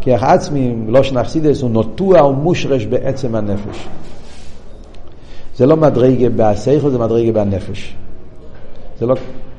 [0.00, 3.88] כיח עצמי, לא שנחסידס, הוא נוטוע ומושרש בעצם הנפש.
[5.56, 7.94] זה לא מדרגה בהשכל, זה מדרגה בנפש.
[9.00, 9.14] זה, לא,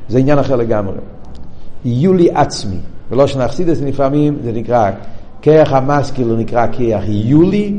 [0.10, 0.98] זה עניין אחר לגמרי.
[1.86, 2.78] יולי עצמי,
[3.12, 4.92] ולא שנחסידס לפעמים זה נקרא,
[5.42, 7.76] כיח המשכיל הוא נקרא כיח יולי,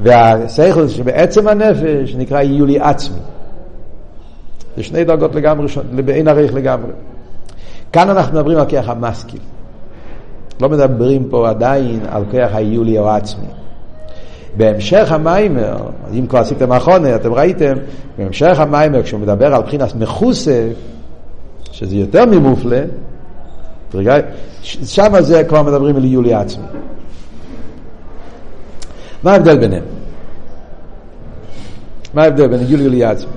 [0.00, 3.18] והשכל שבעצם הנפש נקרא יולי עצמי.
[4.76, 5.66] זה שני דרגות לגמרי,
[6.04, 6.92] באין ערך לגמרי.
[7.92, 9.40] כאן אנחנו מדברים על כיח המשכיל.
[10.60, 13.46] לא מדברים פה עדיין על כיח היולי או עצמי.
[14.56, 15.76] בהמשך המיימר,
[16.12, 17.72] אם כבר עשיתם אחרונה, אתם ראיתם,
[18.18, 20.68] בהמשך המיימר, כשהוא מדבר על בחינת מכוסה,
[21.72, 22.82] שזה יותר ממופלה,
[24.62, 26.64] שם זה כבר מדברים על יולי עצמי.
[29.22, 29.84] מה ההבדל ביניהם?
[32.14, 33.30] מה ההבדל בין יולי עצמי?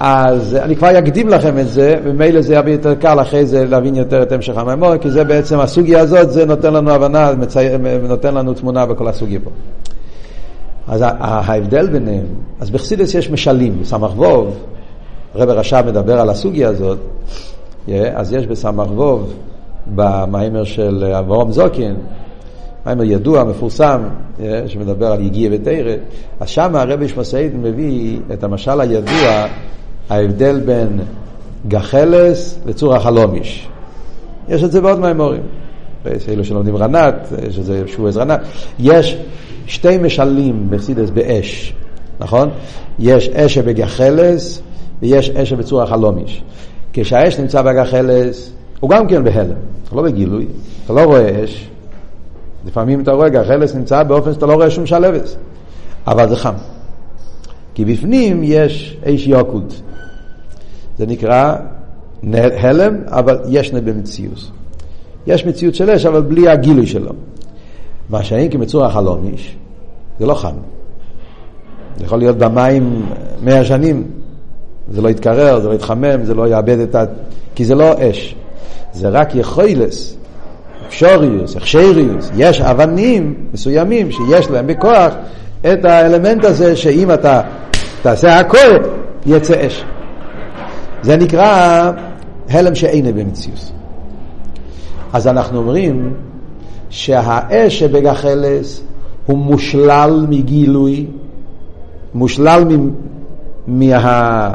[0.00, 3.94] אז אני כבר אקדים לכם את זה, ומילא זה יביא יותר קל אחרי זה להבין
[3.94, 8.34] יותר את המשך המימור, כי זה בעצם הסוגיה הזאת, זה נותן לנו הבנה, מצייר, נותן
[8.34, 9.50] לנו תמונה בכל הסוגיה פה.
[10.88, 12.26] אז ההבדל ביניהם,
[12.60, 14.56] אז בחסידס יש משלים, בסמ"ך ווב,
[15.34, 16.98] רב רש"ב מדבר על הסוגיה הזאת,
[18.14, 19.34] אז יש בסמ"ך ווב,
[19.94, 21.96] במיימר של אברום זוקין,
[22.86, 24.02] מיימר ידוע, מפורסם,
[24.66, 25.92] שמדבר על יגיע ותרא,
[26.40, 29.46] אז שם הרבי שמסעיד מביא את המשל הידוע,
[30.10, 31.00] ההבדל בין
[31.68, 33.68] גחלס לצור החלומיש.
[34.48, 35.42] יש את זה בעוד מיימורים.
[36.28, 38.40] אלו שלומדים רנת, יש את זה שהוא רנת.
[38.78, 39.16] יש
[39.66, 41.74] שתי משלים בחסידס באש,
[42.20, 42.48] נכון?
[42.98, 44.62] יש אש שבגחלס
[45.02, 46.42] ויש אש שבצור החלומיש.
[46.92, 49.54] כשהאש נמצא בגחלס, הוא גם כן בהלם,
[49.92, 50.46] לא בגילוי,
[50.84, 51.68] אתה לא רואה אש.
[52.66, 55.36] לפעמים אתה רואה גחלס נמצא באופן שאתה לא רואה שום שלבס,
[56.06, 56.54] אבל זה חם.
[57.74, 59.80] כי בפנים יש אש יוקות.
[61.00, 61.54] זה נקרא
[62.34, 64.50] הלם, אבל יש במציאות.
[65.26, 67.12] יש מציאות של אש, אבל בלי הגילוי שלו.
[68.10, 69.56] מה שאין כמצור החלומיש,
[70.18, 70.54] זה לא חם.
[71.96, 73.06] זה יכול להיות במים
[73.42, 74.04] מאה שנים,
[74.90, 77.04] זה לא יתקרר, זה לא יתחמם, זה לא יאבד את ה...
[77.54, 78.36] כי זה לא אש.
[78.92, 80.16] זה רק יכולס,
[80.86, 82.30] אפשוריוס, הכשריוס.
[82.36, 85.14] יש אבנים מסוימים שיש להם בכוח
[85.60, 87.40] את האלמנט הזה שאם אתה
[88.02, 88.76] תעשה הכל,
[89.26, 89.84] יצא אש.
[91.02, 91.92] זה נקרא
[92.48, 93.72] הלם שאין במציאות.
[95.12, 96.14] אז אנחנו אומרים
[96.90, 98.82] שהאש שבגחלס
[99.26, 101.06] הוא מושלל מגילוי,
[102.14, 102.64] מושלל
[103.66, 104.50] מה,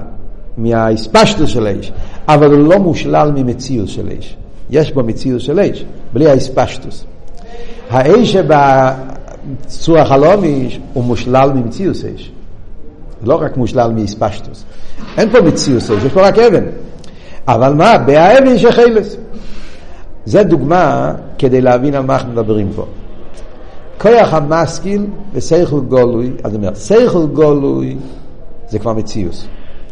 [0.57, 1.91] מהאספשטוס של אש,
[2.27, 4.35] אבל הוא לא מושלל ממציאות של אש.
[4.69, 7.05] יש בו מציאות של אש, בלי האספשטוס.
[7.89, 12.31] האש שבצור החלומי הוא מושלל ממציאות אש.
[13.25, 14.63] לא רק מושלל מאספשטוס.
[15.17, 16.63] אין פה מציאות אש, יש פה רק אבן.
[17.47, 17.97] אבל מה?
[17.97, 19.17] בהאבן שחילס.
[20.25, 22.85] זה דוגמה כדי להבין על מה אנחנו מדברים פה.
[24.01, 27.97] כוח המשכיל וסייכל גולוי, אז אני אומר, סייכל גולוי
[28.69, 29.47] זה כבר מציאוס.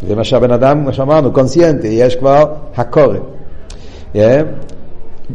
[0.07, 3.17] זה מה שהבן אדם, מה שאמרנו, קונסיינטי, יש כבר הקורא.
[4.15, 4.17] Yeah.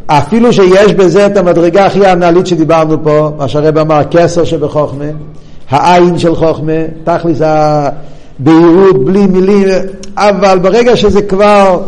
[0.07, 5.05] אפילו שיש בזה את המדרגה הכי הנהלית שדיברנו פה, מה שהרב אמר, כסר שבחוכמה,
[5.71, 6.73] העין של חוכמה,
[7.05, 9.69] תכלס הבהירות, בלי מילים,
[10.17, 11.83] אבל ברגע שזה כבר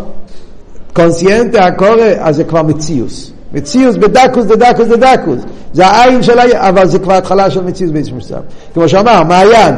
[0.93, 3.33] קונסיינטה הקורא, אז זה כבר מציאוס.
[3.53, 5.39] מציאוס בדקוס דדקוס דדקוס.
[5.73, 8.43] זה העין של העין, אבל זה כבר התחלה של מציאוס באיזשהו מסוים.
[8.75, 9.75] כמו שאמר, מעיין.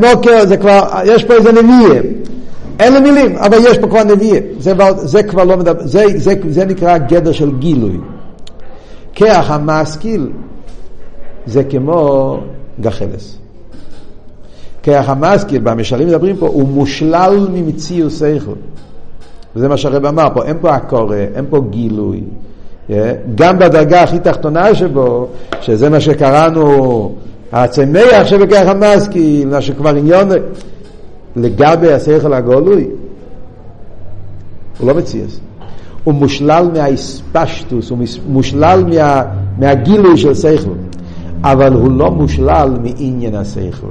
[0.00, 2.00] מוקר זה כבר, יש פה איזה נביאה.
[2.80, 4.38] אין לי מילים, אבל יש פה כבר נביאה.
[4.58, 7.98] זה, זה כבר לא מדבר, זה, זה, זה נקרא גדר של גילוי.
[9.14, 10.30] כח המשכיל
[11.46, 12.38] זה כמו
[12.80, 13.38] גחלס.
[14.82, 18.58] כח המשכיל, במשלים מדברים פה, הוא מושלל ממציאוס איכות.
[19.56, 22.20] וזה מה שהרב אמר פה, אין פה הקורא, אין פה גילוי.
[23.34, 25.28] גם בדרגה הכי תחתונה שבו,
[25.60, 27.14] שזה מה שקראנו,
[27.52, 30.28] הצמח שבכך המשכיל, מה שכבר עניון
[31.36, 32.88] לגבי השכל הגולוי,
[34.78, 35.40] הוא לא מציאס.
[36.04, 39.22] הוא מושלל מהאספשטוס, הוא מושלל מה,
[39.58, 40.70] מהגילוי של שכל,
[41.44, 43.86] אבל הוא לא מושלל מעניין השכל.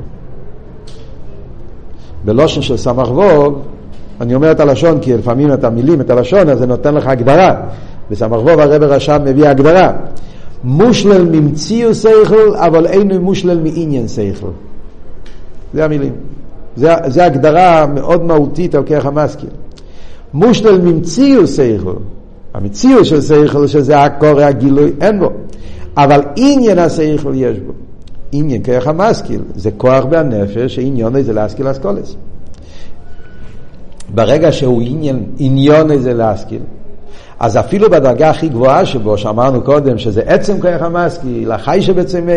[2.26, 3.62] בלושן של סמ"ך ווב,
[4.22, 7.56] אני אומר את הלשון כי לפעמים את המילים, את הלשון, אז זה נותן לך הגדרה.
[8.12, 9.92] בסמ"ך ווב הרב רש"ב מביא הגדרה.
[10.64, 14.48] מושלל ממציאו שכל, אבל אינו מושלל מעניין שכל.
[15.74, 16.14] זה המילים.
[16.76, 19.50] זה, זה הגדרה מאוד מהותית על כרך המזכיר.
[20.34, 21.94] מושלל ממציאו שכל,
[22.54, 25.30] המציאו של שכל שזה הקורא הגילוי, אין בו.
[25.98, 27.72] אבל עניין השכל יש בו.
[28.32, 32.16] עניין כרך המשכיל, זה כוח בהנפש, שעניון זה להשכיל אסכולס.
[34.16, 36.62] ברגע שהוא עניין, עניון זה להשכיל,
[37.40, 42.32] אז אפילו בדרגה הכי גבוהה שבו, שאמרנו קודם, שזה עצם כוח המשכיל, החי שבצמא,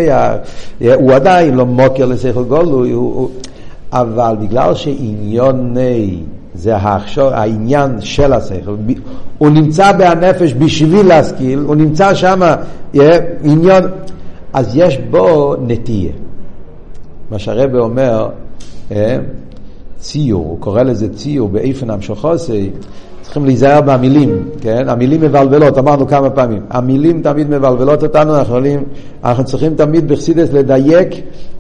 [0.95, 3.31] הוא עדיין לא מוקר לשכל גולוי, הוא, הוא,
[3.93, 6.23] אבל בגלל שעניוני
[6.55, 8.77] זה ההכשור, העניין של השכל,
[9.39, 12.41] הוא נמצא בהנפש בשביל להשכיל, הוא נמצא שם,
[13.43, 13.83] עניון,
[14.53, 16.13] אז יש בו נטייה.
[17.31, 18.29] מה שהרבא אומר,
[18.93, 19.19] אה,
[19.99, 22.71] ציור, הוא קורא לזה ציור באיפן המשוכוסי,
[23.25, 24.89] צריכים להיזהר במילים, כן?
[24.89, 26.63] המילים מבלבלות, אמרנו כמה פעמים.
[26.71, 28.83] המילים תמיד מבלבלות אותנו, אנחנו, עולים,
[29.25, 31.09] אנחנו צריכים תמיד בחסידס לדייק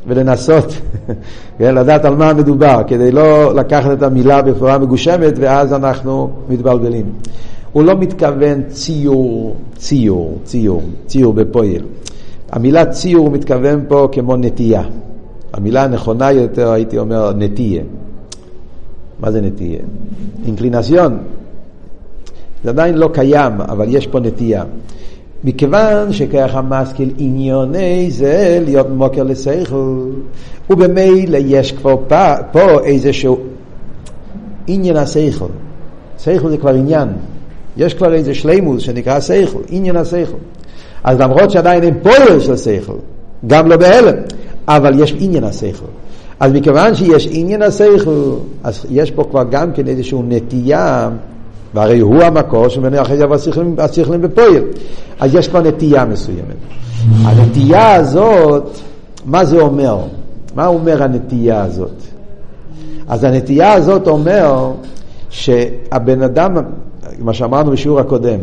[0.07, 0.75] ולנסות,
[1.59, 1.75] כן?
[1.75, 7.13] לדעת על מה מדובר, כדי לא לקחת את המילה בפורה מגושמת ואז אנחנו מתבלבלים.
[7.73, 11.83] הוא לא מתכוון ציור, ציור, ציור, ציור בפועל.
[12.53, 14.83] המילה ציור מתכוון פה כמו נטייה.
[15.53, 17.83] המילה הנכונה יותר, הייתי אומר, נטייה.
[19.21, 19.81] מה זה נטייה?
[20.47, 21.19] אינקלינציון.
[22.65, 24.65] זה עדיין לא קיים, אבל יש פה נטייה.
[25.45, 30.11] מכיוון שככה משכיל עניוני זה להיות מוקר לשכל,
[30.71, 33.39] ובמילא יש כבר פה, פה איזשהו
[34.67, 35.47] עניין השכל.
[36.19, 37.09] שכל זה כבר עניין.
[37.77, 40.37] יש כבר איזה שלימוס שנקרא שכל, עניין השכל.
[41.05, 42.97] אז למרות שעדיין אין פועל של שכל,
[43.47, 44.17] גם לא בהלם,
[44.69, 45.87] אבל יש עניין השכל.
[46.41, 51.11] אז מכיוון שיש עניין השכל, אז יש פה כבר גם כן איזושהי נטייה
[51.75, 53.25] והרי הוא המקור שממנו אחרי זה
[53.79, 54.63] השכלים בפועל.
[55.21, 56.57] אז יש כבר נטייה מסוימת.
[57.23, 58.79] הנטייה הזאת,
[59.25, 59.99] מה זה אומר?
[60.55, 62.03] מה אומר הנטייה הזאת?
[63.09, 64.73] אז הנטייה הזאת אומר
[65.31, 66.57] שהבן אדם,
[67.19, 68.39] מה שאמרנו בשיעור הקודם,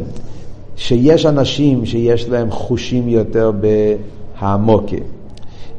[0.75, 3.51] שיש אנשים שיש להם חושים יותר
[4.39, 4.95] בהעמוקה.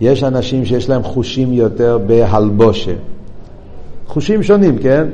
[0.01, 2.93] יש אנשים שיש להם חושים יותר בהלבושה.
[4.07, 5.07] חושים שונים, כן?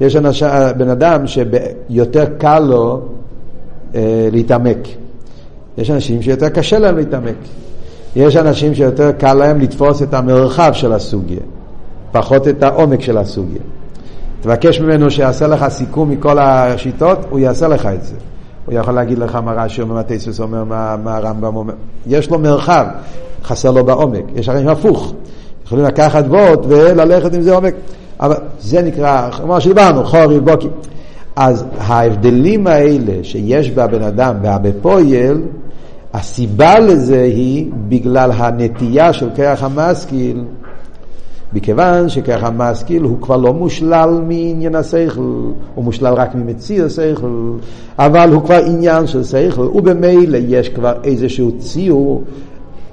[0.00, 0.42] יש אנש,
[0.76, 3.00] בן אדם שיותר קל לו
[3.94, 4.78] אה, להתעמק.
[5.78, 7.36] יש אנשים שיותר קשה להם להתעמק.
[8.16, 11.40] יש אנשים שיותר קל להם לתפוס את המרחב של הסוגיה,
[12.12, 13.62] פחות את העומק של הסוגיה.
[14.40, 18.14] תבקש ממנו שיעשה לך סיכום מכל השיטות, הוא יעשה לך את זה.
[18.66, 21.74] הוא יכול להגיד לך מה רש"י אומר, מה טייסוס אומר, מה, מה הרמב"ם אומר.
[22.06, 22.86] יש לו מרחב,
[23.44, 24.24] חסר לו בעומק.
[24.34, 25.14] יש הרי הפוך.
[25.66, 27.74] יכולים לקחת וורט וללכת עם זה עומק.
[28.20, 30.68] אבל זה נקרא, כמו שדיברנו, חורי, בוקי.
[31.36, 35.42] אז ההבדלים האלה שיש בבן אדם והבפויל,
[36.14, 40.44] הסיבה לזה היא בגלל הנטייה של כרך המשכיל,
[41.52, 45.20] מכיוון שכרך המשכיל הוא כבר לא מושלל מעניין השכל,
[45.74, 47.52] הוא מושלל רק ממציא השכל,
[47.98, 52.24] אבל הוא כבר עניין של שכל, ובמילא יש כבר איזשהו ציור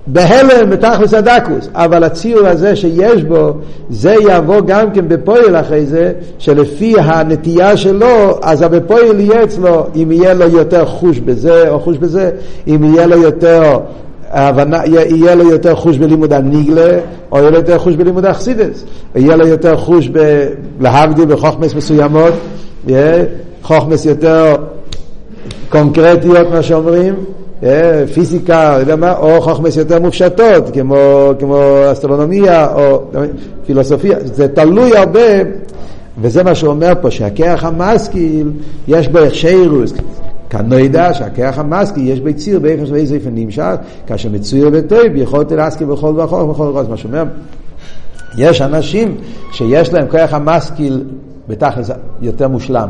[0.08, 3.54] בהלם בתכלס הדקוס, אבל הציור הזה שיש בו,
[3.90, 10.12] זה יבוא גם כן בפועל אחרי זה, שלפי הנטייה שלו, אז הבפועל יהיה אצלו, אם
[10.12, 12.32] יהיה לו יותר חוש בזה או חוש בזה,
[12.68, 13.80] אם יהיה לו יותר
[14.30, 17.00] הבנה, יהיה לו יותר חוש בלימוד הניגלה,
[17.32, 20.10] או יהיה לו יותר חוש בלימוד האכסידס, יהיה לו יותר חוש.
[20.80, 22.34] להבדיל בחוכמס מסוימות,
[23.62, 24.56] חוכמס יותר
[25.70, 27.16] קונקרטיות, מה שאומרים,
[28.14, 31.58] פיזיקה, יודע מה, או חוכמס יותר מופשטות, כמו, כמו
[31.92, 33.02] אסטרונומיה או
[33.66, 35.20] פילוסופיה, זה תלוי הרבה,
[36.22, 38.52] וזה מה שאומר פה, שהכרך המשכיל,
[38.88, 39.94] יש בו הכשרוס.
[40.68, 43.74] לא ידע שהכרך המשכיל יש בו ציר באיפה שבאיזה איפה נמשך,
[44.08, 47.24] כאשר מצויר וטוב, יכולת להסכים בכל וכוח ובכל רוץ, מה שאומר.
[48.38, 49.16] יש אנשים
[49.52, 51.04] שיש להם כרך המשכיל
[51.48, 51.90] בתכלס
[52.22, 52.90] יותר מושלם.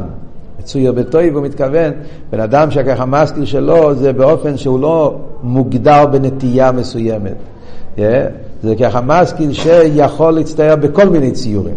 [0.67, 1.91] מצויר בטוי, והוא מתכוון,
[2.31, 7.35] בן אדם המשכיל שלו זה באופן שהוא לא מוגדר בנטייה מסוימת.
[7.95, 7.99] Yeah?
[8.63, 11.75] זה ככה משכיל שיכול להצטייר בכל מיני ציורים.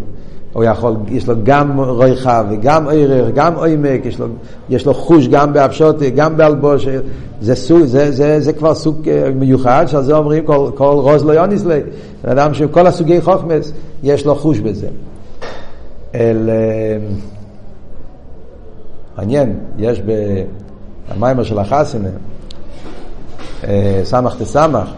[0.53, 4.27] הוא יכול, יש לו גם רויחה וגם ערך, גם עומק, יש לו,
[4.69, 6.87] יש לו חוש גם באפשוטי, גם באלבוש,
[7.41, 11.25] זה, סוג, זה, זה, זה כבר סוג אה, מיוחד, שעל זה אומרים כל, כל רוז
[11.25, 11.79] לא יוניס לי,
[12.23, 13.71] אדם שכל הסוגי חוכמס,
[14.03, 14.87] יש לו חוש בזה.
[16.15, 16.97] אל, אה,
[19.21, 20.01] מעניין, יש
[21.07, 22.09] המיימר של החסנה,
[23.63, 24.93] אה, סמך תסמך,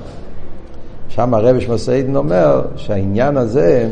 [1.09, 3.89] שם הרבי שמסעידן אומר שהעניין הזה,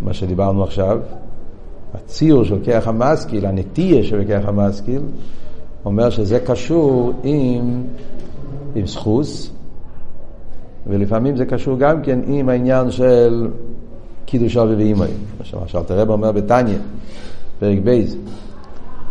[0.00, 0.98] מה שדיברנו עכשיו,
[1.94, 5.02] הציור של כרך המשכיל, הנטייה כרך המשכיל,
[5.84, 7.82] אומר שזה קשור עם,
[8.74, 9.50] עם סחוס,
[10.86, 13.48] ולפעמים זה קשור גם כן עם העניין של
[14.24, 15.08] קידוש אבי ואימוי.
[15.62, 16.78] עכשיו תראה אומר בתניא,
[17.62, 18.16] פרק בייז,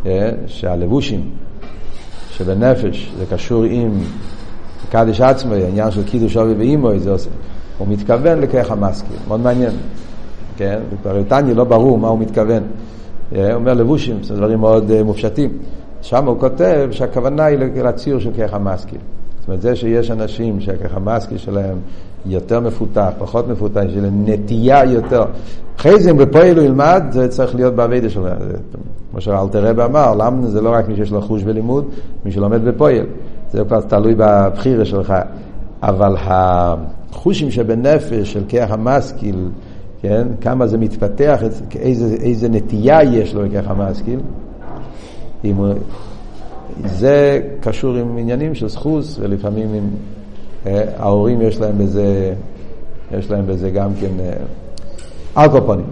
[0.06, 1.30] אה, שהלבושים
[2.32, 3.92] שבנפש זה קשור עם
[4.90, 7.30] קדיש עצמו, העניין של קידוש אבי ואימוי, זה עושה.
[7.78, 9.72] הוא מתכוון לכרך המשכיל, מאוד מעניין.
[10.58, 10.80] כן?
[11.28, 12.64] תניא לא ברור מה הוא מתכוון.
[13.36, 15.58] אה, הוא אומר לבושים, זה דברים מאוד אה, מופשטים.
[16.02, 19.00] שם הוא כותב שהכוונה היא לציור של כרך המשכיל.
[19.42, 21.78] זאת אומרת, זה שיש אנשים שהכרך המשכיל שלהם
[22.26, 25.24] יותר מפותח, פחות מפותח, יש להם נטייה יותר.
[25.78, 28.28] אחרי זה אם בפועל הוא ילמד, זה צריך להיות בעבידה שלו.
[29.12, 31.86] כמו שאלתר רבי אמר, למה זה לא רק מי שיש לו חוש ולימוד,
[32.26, 33.06] מי שלומד בפועל.
[33.52, 35.14] זה כבר תלוי בבחירה שלך.
[35.84, 39.50] אבל החושים שבנפש של כרך המשכיל,
[40.02, 40.28] כן?
[40.42, 41.40] כמה זה מתפתח,
[41.76, 44.20] איזה, איזה נטייה יש לו לכך המשכיל.
[45.44, 45.74] אם הוא,
[46.86, 49.90] זה קשור עם עניינים של סחוס, ולפעמים עם,
[50.66, 52.34] אה, ההורים יש להם בזה,
[53.12, 55.86] יש להם בזה גם כן אה, אלקופונים.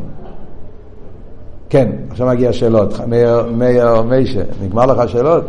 [1.70, 3.00] כן, עכשיו מגיע שאלות.
[3.08, 5.44] מאיר, מאיר מיישה, נגמר לך שאלות?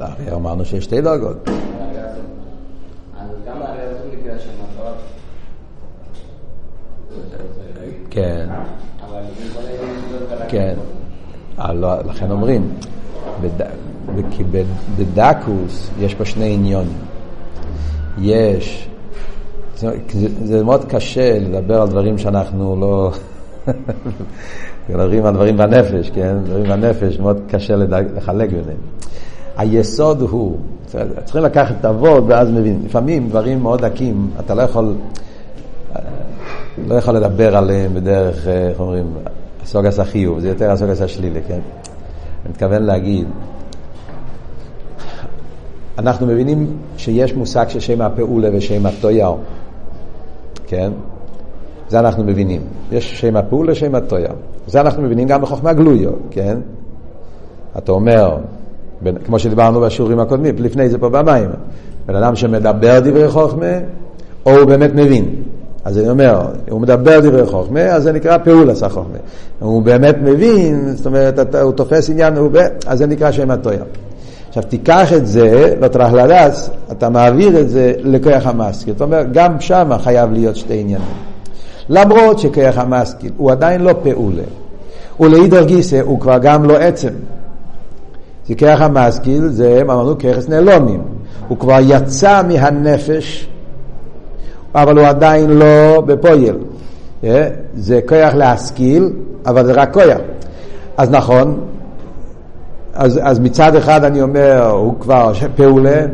[0.00, 1.48] הרי אמרנו שיש שתי דרגות.
[8.16, 8.46] כן.
[10.48, 10.74] כן.
[12.04, 12.70] לכן אומרים,
[14.30, 14.44] כי
[14.98, 16.98] בדקוס יש פה שני עניונים.
[18.18, 18.88] יש,
[20.44, 23.10] זה מאוד קשה לדבר על דברים שאנחנו לא...
[24.88, 26.36] מדברים על דברים בנפש, כן?
[26.44, 28.78] דברים בנפש, מאוד קשה לחלק ביניהם.
[29.56, 30.58] היסוד הוא,
[31.24, 32.82] צריכים לקחת את אבות ואז מבין.
[32.84, 34.94] לפעמים דברים מאוד דקים, אתה לא יכול,
[36.84, 39.06] לא יכול לדבר עליהם בדרך, איך אומרים,
[39.62, 41.60] הסוגס החיוב, זה יותר הסוגס השלילי, כן?
[42.44, 43.26] אני מתכוון להגיד,
[45.98, 49.36] אנחנו מבינים שיש מושג של שם הפעולה ושם הטויאו,
[50.66, 50.92] כן?
[51.88, 52.62] זה אנחנו מבינים.
[52.92, 54.32] יש שם הפעולה ושם הטויאו.
[54.66, 56.58] זה אנחנו מבינים גם בחוכמה גלויו, כן?
[57.78, 58.38] אתה אומר,
[59.24, 61.50] כמו שדיברנו בשיעורים הקודמים, לפני זה פה במים.
[62.06, 63.72] בן אדם שמדבר דברי חוכמה,
[64.46, 65.42] או הוא באמת מבין.
[65.86, 69.16] אז אני אומר, הוא מדבר דברי חוכמה, אז זה נקרא פעול עשה חוכמה.
[69.58, 72.50] הוא באמת מבין, זאת אומרת, הוא תופס עניין, הוא,
[72.86, 73.82] אז זה נקרא שם הטויה.
[74.48, 78.94] עכשיו תיקח את זה, לטרח לדס, אתה מעביר את זה לכוח המשכיל.
[78.94, 81.06] זאת אומרת, גם שם חייב להיות שתי עניינים.
[81.88, 84.42] למרות שכוח המשכיל הוא עדיין לא פעולה.
[85.20, 87.12] ולעידר גיסא הוא כבר גם לא עצם.
[88.48, 91.02] זה כרך המשכיל, זה אמרנו כרס נעלומים.
[91.48, 93.48] הוא כבר יצא מהנפש,
[94.76, 96.56] אבל הוא עדיין לא בפועל.
[97.24, 97.48] אה?
[97.74, 99.10] זה כוח להשכיל,
[99.46, 100.18] אבל זה רק כוח.
[100.96, 101.60] אז נכון,
[102.94, 106.06] אז, אז מצד אחד אני אומר, הוא כבר פעולה,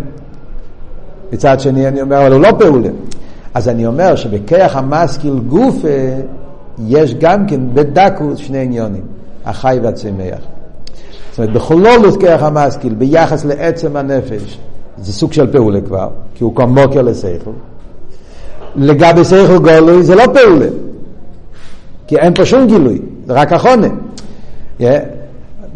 [1.32, 2.88] מצד שני אני אומר, אבל הוא לא פעולה.
[3.54, 5.88] אז אני אומר שבכיח המשכיל גופה
[6.86, 9.02] יש גם כן בדקות שני עניונים,
[9.44, 10.40] החי והצמח.
[11.30, 14.58] זאת אומרת, בחולולוס כרך המשכיל, ביחס לעצם הנפש,
[14.98, 17.50] זה סוג של פעולה כבר, כי הוא כמו מוקר לסייכל.
[18.76, 20.66] לגבי סייכל גולוי זה לא פעולה,
[22.06, 23.88] כי אין פה שום גילוי, זה רק החונה.
[24.80, 24.82] Yeah.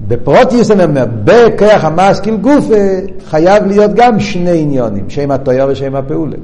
[0.09, 2.75] בפרוטיוס אני אומר, בכרך המשכיל גופה
[3.31, 6.37] חייב להיות גם שני עניונים, שם התויר ושם הפעולה.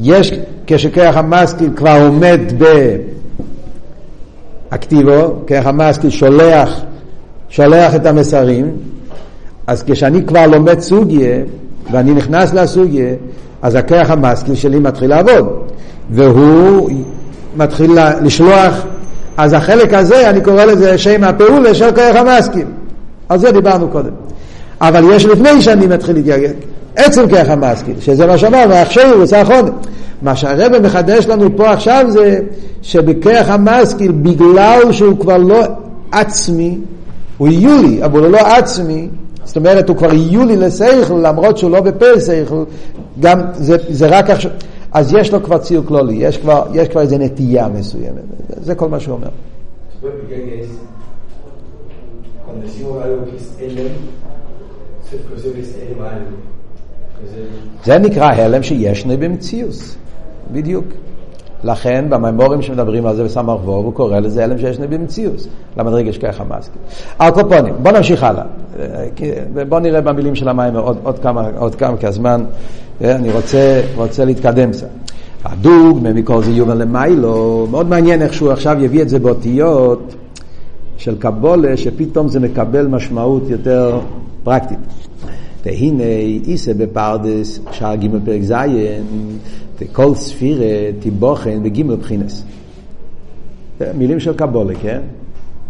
[0.00, 0.32] יש,
[0.66, 2.40] כשכרך המשכיל כבר עומד
[4.70, 6.80] באקטיבו, כרך המשכיל שולח
[7.48, 8.70] שולח את המסרים,
[9.66, 11.38] אז כשאני כבר לומד סוגיה,
[11.90, 13.14] ואני נכנס לסוגיה,
[13.62, 15.62] אז הכרך המשכיל שלי מתחיל לעבוד,
[16.10, 16.90] והוא
[17.56, 18.86] מתחיל לשלוח,
[19.36, 22.66] אז החלק הזה, אני קורא לזה שם הפעולה של כרך המשכיל.
[23.28, 24.10] על זה דיברנו קודם.
[24.80, 26.52] אבל יש לפני שאני מתחיל להתגלגל,
[26.96, 29.70] עצם כרך המשכיל, שזה מה שאמרנו, עכשיו הוא עושה חודש.
[30.22, 32.40] מה שהרבא מחדש לנו פה עכשיו זה
[32.82, 35.62] שבכרך המשכיל, בגלל שהוא כבר לא
[36.12, 36.78] עצמי,
[37.38, 39.08] הוא יולי, אבל הוא לא עצמי,
[39.44, 42.62] זאת אומרת, הוא כבר יולי לסייכל, למרות שהוא לא בפה סייכל,
[43.20, 44.50] גם זה, זה רק עכשיו,
[44.92, 48.88] אז יש לו כבר ציר כלולי, יש כבר, יש כבר איזו נטייה מסוימת, זה כל
[48.88, 49.28] מה שהוא אומר.
[57.84, 59.96] זה נקרא הלם שישנו במציאוס,
[60.52, 60.84] בדיוק.
[61.64, 66.44] לכן במימורים שמדברים על זה בסמ"ך ווב הוא קורא לזה הלם שישנו במציאוס, למדרגש ככה
[66.44, 66.82] מסכים.
[67.18, 68.44] על קופונים, בוא נמשיך הלאה.
[69.68, 72.44] בוא נראה במילים של המים עוד, עוד כמה, עוד כמה, כי הזמן,
[73.00, 74.88] אני רוצה, רוצה להתקדם קצת.
[75.44, 80.14] הדוגמה מכל זה יובל למיילו, מאוד מעניין איך שהוא עכשיו יביא את זה באותיות
[80.96, 84.00] של קבולה, שפתאום זה מקבל משמעות יותר
[84.44, 84.78] פרקטית.
[85.64, 86.04] והנה
[86.44, 88.54] איסה בפרדס, שער ג' פרק ז',
[89.92, 90.66] כל ספירה
[91.00, 92.44] תיבוכן בג' בחינס.
[93.94, 95.00] מילים של קבולה, כן?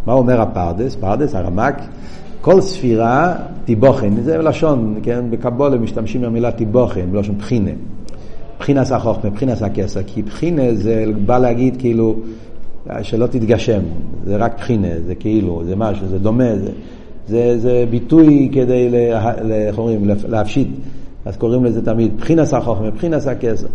[0.06, 0.94] מה אומר הפרדס?
[0.94, 1.74] פרדס, הרמק,
[2.40, 3.34] כל ספירה
[3.64, 5.24] תיבוכן, זה לשון, כן?
[5.30, 7.70] בקבולה משתמשים במילה תיבוכן, בלשון בחינה.
[8.60, 12.16] בחינס החוכמה, בחינס הכסר, כי בחינה זה בא להגיד כאילו
[13.02, 13.80] שלא תתגשם,
[14.24, 16.70] זה רק בחינה, זה כאילו, זה משהו, זה דומה, זה,
[17.26, 18.88] זה, זה ביטוי כדי,
[19.50, 20.68] איך אומרים, להפשיט,
[21.24, 23.66] אז קוראים לזה תמיד בחינס החוכמה, בחינס הכסר,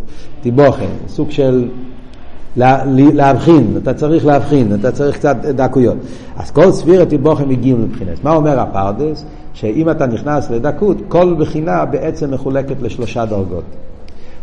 [0.41, 1.70] תיבוכן, סוג של
[2.57, 2.83] לה,
[3.13, 5.97] להבחין, אתה צריך להבחין, אתה צריך קצת דקויות.
[6.37, 8.19] אז כל ספירת תיבוכן מגיעים לבחינס.
[8.23, 9.25] מה אומר הפרדס?
[9.53, 13.63] שאם אתה נכנס לדקות, כל בחינה בעצם מחולקת לשלושה דרגות.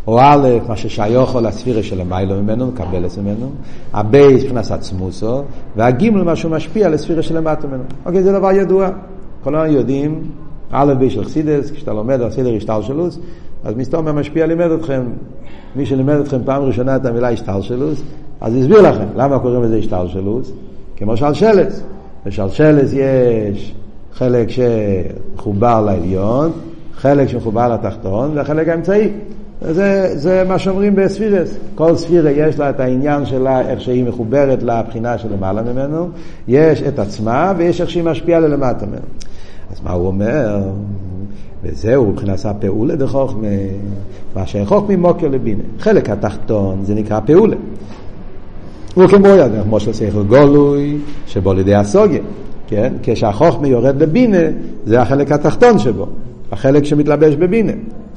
[0.06, 3.50] או א', מה ששיוכו לספירה של המעלה ממנו, מקבל את ממנו,
[3.92, 5.42] הבייס מבחינת עצמוסו,
[5.76, 7.82] והגימל, מה שהוא משפיע לספירה של המטה ממנו.
[8.06, 8.88] אוקיי, זה דבר ידוע.
[9.44, 10.22] כולנו יודעים,
[10.70, 13.18] א', בייס של חסידס, כשאתה לומד על סדר השתלשלוס,
[13.64, 15.02] אז מסתום משפיע לימד אתכם,
[15.76, 18.02] מי שלימד אתכם פעם ראשונה את המילה השתלשלוס,
[18.40, 20.52] אז הסביר לכם למה קוראים לזה השתלשלוס,
[20.96, 21.82] כמו שלשלס.
[22.26, 23.74] בשלשלס יש
[24.12, 26.50] חלק שמחובר לעליון,
[26.94, 29.08] חלק שמחובר לתחתון, והחלק האמצעי.
[29.70, 31.56] זה, זה מה שאומרים בספירס.
[31.74, 36.08] כל ספירה יש לה את העניין שלה, איך שהיא מחוברת לבחינה של למעלה ממנו,
[36.48, 39.02] יש את עצמה ויש איך שהיא משפיעה ללמטה ממנו.
[39.72, 40.60] אז מה הוא אומר?
[41.62, 43.48] וזהו, מבחינת הפעולה דחוכמה,
[44.36, 45.62] מה שחוכמה מוקר לבינה.
[45.78, 47.56] חלק התחתון זה נקרא פעולה.
[48.94, 52.22] הוא כמו יד, כמו של גולוי, שבו לידי הסוגיה,
[52.66, 52.92] כן?
[53.02, 54.38] כשהחוכמה יורד לבינה,
[54.84, 56.06] זה החלק התחתון שבו,
[56.52, 57.72] החלק שמתלבש בבינה.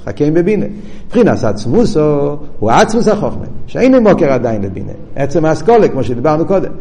[0.06, 0.66] חכים בבינה.
[1.08, 4.92] מבחינת עצמוסו הוא עצמוס החוכמה, שאין מוקר עדיין לבינה.
[5.16, 6.72] עצם האסכולה, כמו שדיברנו קודם.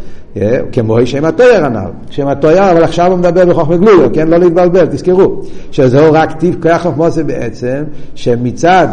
[0.72, 1.90] כמו שם התויר הנ"ל.
[2.10, 4.28] שם התויר, אבל עכשיו הוא מדבר בחוכמה גלויו, כן?
[4.28, 5.40] לא להתבלבל, תזכרו.
[5.70, 7.82] שזהו רק טיב כוח חוכמוסה בעצם,
[8.14, 8.88] שמצד,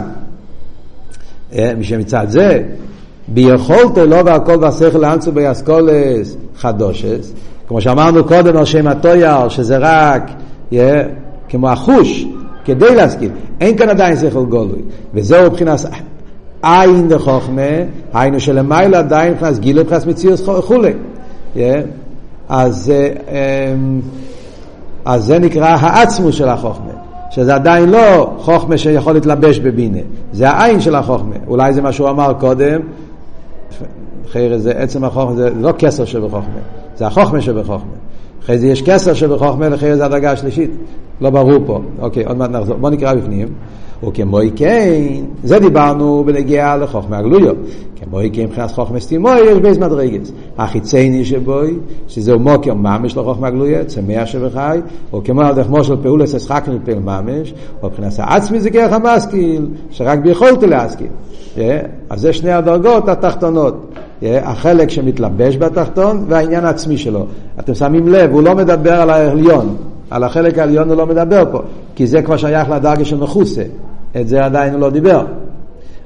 [1.81, 2.63] שמצד זה,
[3.27, 7.33] ביכולתו לא והכל והשכל לאנצו באסכולס חדושס,
[7.67, 10.31] כמו שאמרנו קודם על שם התויר, שזה רק,
[11.49, 12.25] כמו החוש,
[12.65, 13.31] כדי להשכיל.
[13.61, 14.81] אין כאן עדיין שכל גולוי.
[15.13, 15.79] וזהו מבחינת
[16.63, 17.61] עין דחוכמה,
[18.13, 20.93] היינו שלמעלה עדיין מבחינת גילה מבחינת מציאות וכולי.
[22.49, 22.91] אז,
[23.29, 24.01] אמ,
[25.05, 26.91] אז זה נקרא העצמו של החוכמה.
[27.31, 29.99] שזה עדיין לא חוכמה שיכול להתלבש בבינה,
[30.33, 31.35] זה העין של החוכמה.
[31.47, 32.81] אולי זה מה שהוא אמר קודם,
[34.29, 36.59] אחרי זה עצם החוכמה, זה לא כסר שבחוכמה,
[36.95, 37.91] זה החוכמה שבחוכמה.
[38.43, 40.71] אחרי זה יש כסר שבחוכמה, אחרי זה הדרגה השלישית.
[41.21, 41.79] לא ברור פה.
[41.99, 42.77] אוקיי, עוד מעט נחזור.
[42.77, 43.47] בוא נקרא בפנים.
[44.07, 45.01] וכמוי כן,
[45.43, 47.55] זה דיברנו בנגיעה לחוכמה הגלויות.
[47.95, 50.31] כמוי כן מבחינת חוכמה סתימוי יש בייס מדרגס.
[50.57, 54.79] החיצייני שבוי, שזהו מוקר ממש לחוכמה הגלויות, צמח שבחי,
[55.13, 57.53] או כמו על דרך מושל פעולס אסחקנו פעיל ממש,
[57.83, 61.07] או מבחינת העצמי זה כרך המשכיל, שרק ביכולת להשכיל.
[62.09, 63.87] אז זה שני הדרגות התחתונות.
[64.23, 67.25] החלק שמתלבש בתחתון והעניין העצמי שלו.
[67.59, 69.75] אתם שמים לב, הוא לא מדבר על העליון,
[70.11, 71.61] על החלק העליון הוא לא מדבר פה,
[71.95, 73.63] כי זה כבר שייך לדרגה של מחוסה,
[74.21, 75.25] את זה עדיין הוא לא דיבר.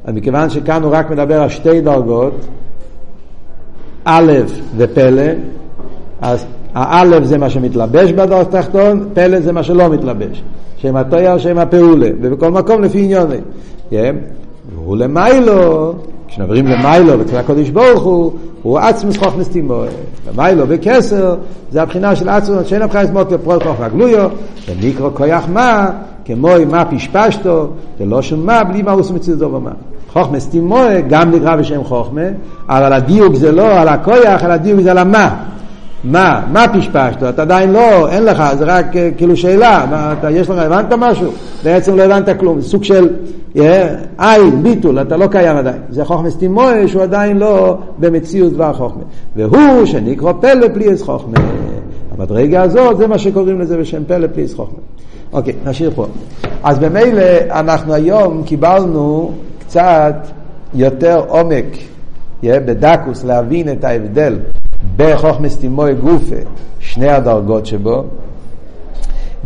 [0.05, 2.33] אז מכיוון שכאן הוא רק מדבר על שתי דרגות,
[4.05, 4.31] א'
[4.77, 5.31] ופלא,
[6.21, 10.43] אז האלף זה מה שמתלבש בדור התחתון, פלא זה מה שלא מתלבש.
[10.77, 13.37] שם התויר, שם הפעולה, ובכל מקום לפי עניוני.
[13.91, 14.11] והוא
[14.97, 15.93] למיילו,
[16.27, 18.31] כשנעברים למיילו אצל הקודש ברוך הוא,
[18.63, 19.83] הוא עצמוס חוכמס תימו.
[20.29, 21.35] למיילו וכסר,
[21.71, 24.29] זה הבחינה של עצמוס, שאין הבחינה מוקר פרול כוח רגלויו,
[24.67, 25.89] ונקרא כויח מה,
[26.25, 27.67] כמו מה פשפשתו,
[27.99, 29.71] ולא שום מה, בלי מה הוא זו ומה.
[30.13, 32.21] חוכמס תימו גם נקרא בשם חוכמה,
[32.69, 35.35] אבל הדיוק זה לא על הכויח, אלא הדיוק זה על המה.
[36.05, 37.23] מה, מה פשפשת?
[37.23, 40.93] אתה עדיין לא, אין לך, זה רק uh, כאילו שאלה, מה, אתה, יש לך, הבנת
[40.97, 41.31] משהו?
[41.63, 43.09] בעצם לא הבנת כלום, סוג של
[44.17, 45.77] עין, ביטול, אתה לא קיים עדיין.
[45.89, 49.03] זה חוכמה סטימוי שהוא עדיין לא במציאות דבר חוכמה.
[49.35, 51.37] והוא שנקרא פלא פליאס חוכמה.
[52.17, 54.79] המדרגה הזאת, זה מה שקוראים לזה בשם פלא פליאס חוכמה.
[55.33, 56.05] אוקיי, נשאיר פה.
[56.63, 60.15] אז במילא אנחנו היום קיבלנו קצת
[60.73, 61.65] יותר עומק,
[62.43, 64.37] בדקוס, להבין את ההבדל
[64.97, 66.35] בחוכמס תימוי גופה,
[66.79, 68.03] שני הדרגות שבו,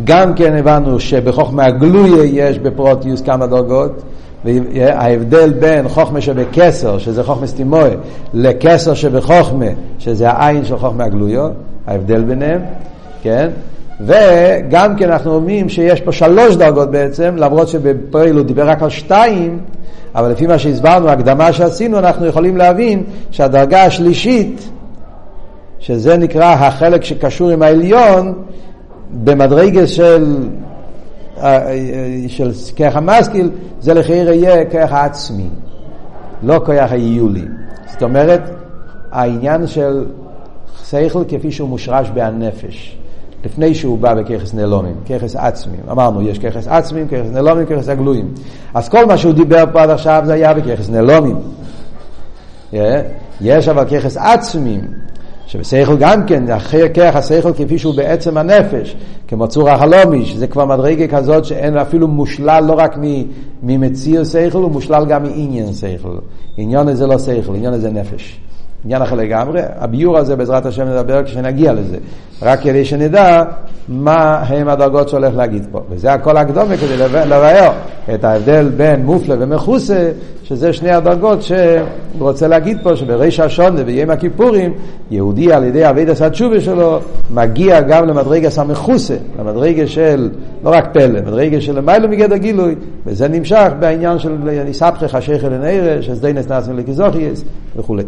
[0.04, 4.02] גם כן הבנו שבחוכמה הגלויה יש בפרוטיוס כמה דרגות,
[4.44, 7.90] וההבדל בין חוכמה שבקסר, שזה חוכמה סטימוי,
[8.34, 9.66] לקסר שבחוכמה,
[9.98, 11.48] שזה העין של חוכמה הגלויו,
[11.86, 12.60] ההבדל ביניהם,
[13.22, 13.48] כן?
[14.00, 18.90] וגם כן אנחנו אומרים שיש פה שלוש דרגות בעצם, למרות שבפועל הוא דיבר רק על
[18.90, 19.58] שתיים,
[20.14, 24.70] אבל לפי מה שהסברנו, הקדמה שעשינו, אנחנו יכולים להבין שהדרגה השלישית,
[25.80, 28.34] שזה נקרא החלק שקשור עם העליון,
[29.24, 30.48] במדרגה של,
[32.28, 33.50] של כרך המשכיל,
[33.80, 35.48] זה לחייר יהיה כרך העצמי,
[36.42, 37.44] לא כרך היולי.
[37.92, 38.50] זאת אומרת,
[39.12, 40.04] העניין של
[40.84, 42.96] שכל כפי שהוא מושרש בהנפש.
[43.44, 45.80] לפני שהוא בא בככס נעלומים, ככס עצמים.
[45.90, 48.34] אמרנו, יש ככס עצמים, ככס נעלומים, ככס הגלויים.
[48.74, 51.36] אז כל מה שהוא דיבר פה עד עכשיו זה היה בככס נעלומים.
[52.72, 52.76] Yeah.
[53.40, 54.80] יש אבל ככס עצמים,
[55.50, 56.44] שבשכל גם כן,
[56.94, 58.96] כרך השכל כפי שהוא בעצם הנפש,
[59.28, 62.96] כמו צור החלומי, שזה כבר מדרגה כזאת שאין אפילו מושלל לא רק
[63.62, 66.18] ממציר שכל, הוא מושלל גם מעניין שכל.
[66.56, 68.40] עניון הזה לא שכל, עניון הזה נפש.
[68.84, 71.96] עניין אחר לגמרי, הביור הזה בעזרת השם נדבר כשנגיע לזה,
[72.42, 73.42] רק כדי שנדע
[73.88, 75.80] מה הם הדרגות שהולך להגיד פה.
[75.90, 77.72] וזה הכל הקדומה כדי לבאר
[78.14, 80.10] את ההבדל בין מופלה ומכוסה,
[80.44, 81.58] שזה שני הדרגות שהוא
[82.18, 84.72] רוצה להגיד פה, שבריש השונה ביום הכיפורים,
[85.10, 86.98] יהודי על ידי אבידס התשובה שלו,
[87.30, 90.30] מגיע גם למדרגס המכוסה, למדרגה של,
[90.64, 92.74] לא רק פלא, מדרגה של למיילו מגדר גילוי,
[93.06, 97.44] וזה נמשך בעניין של ניסבכך השכל לנערה, שסדי נסנסים לכיזוכייס
[97.76, 98.02] וכולי.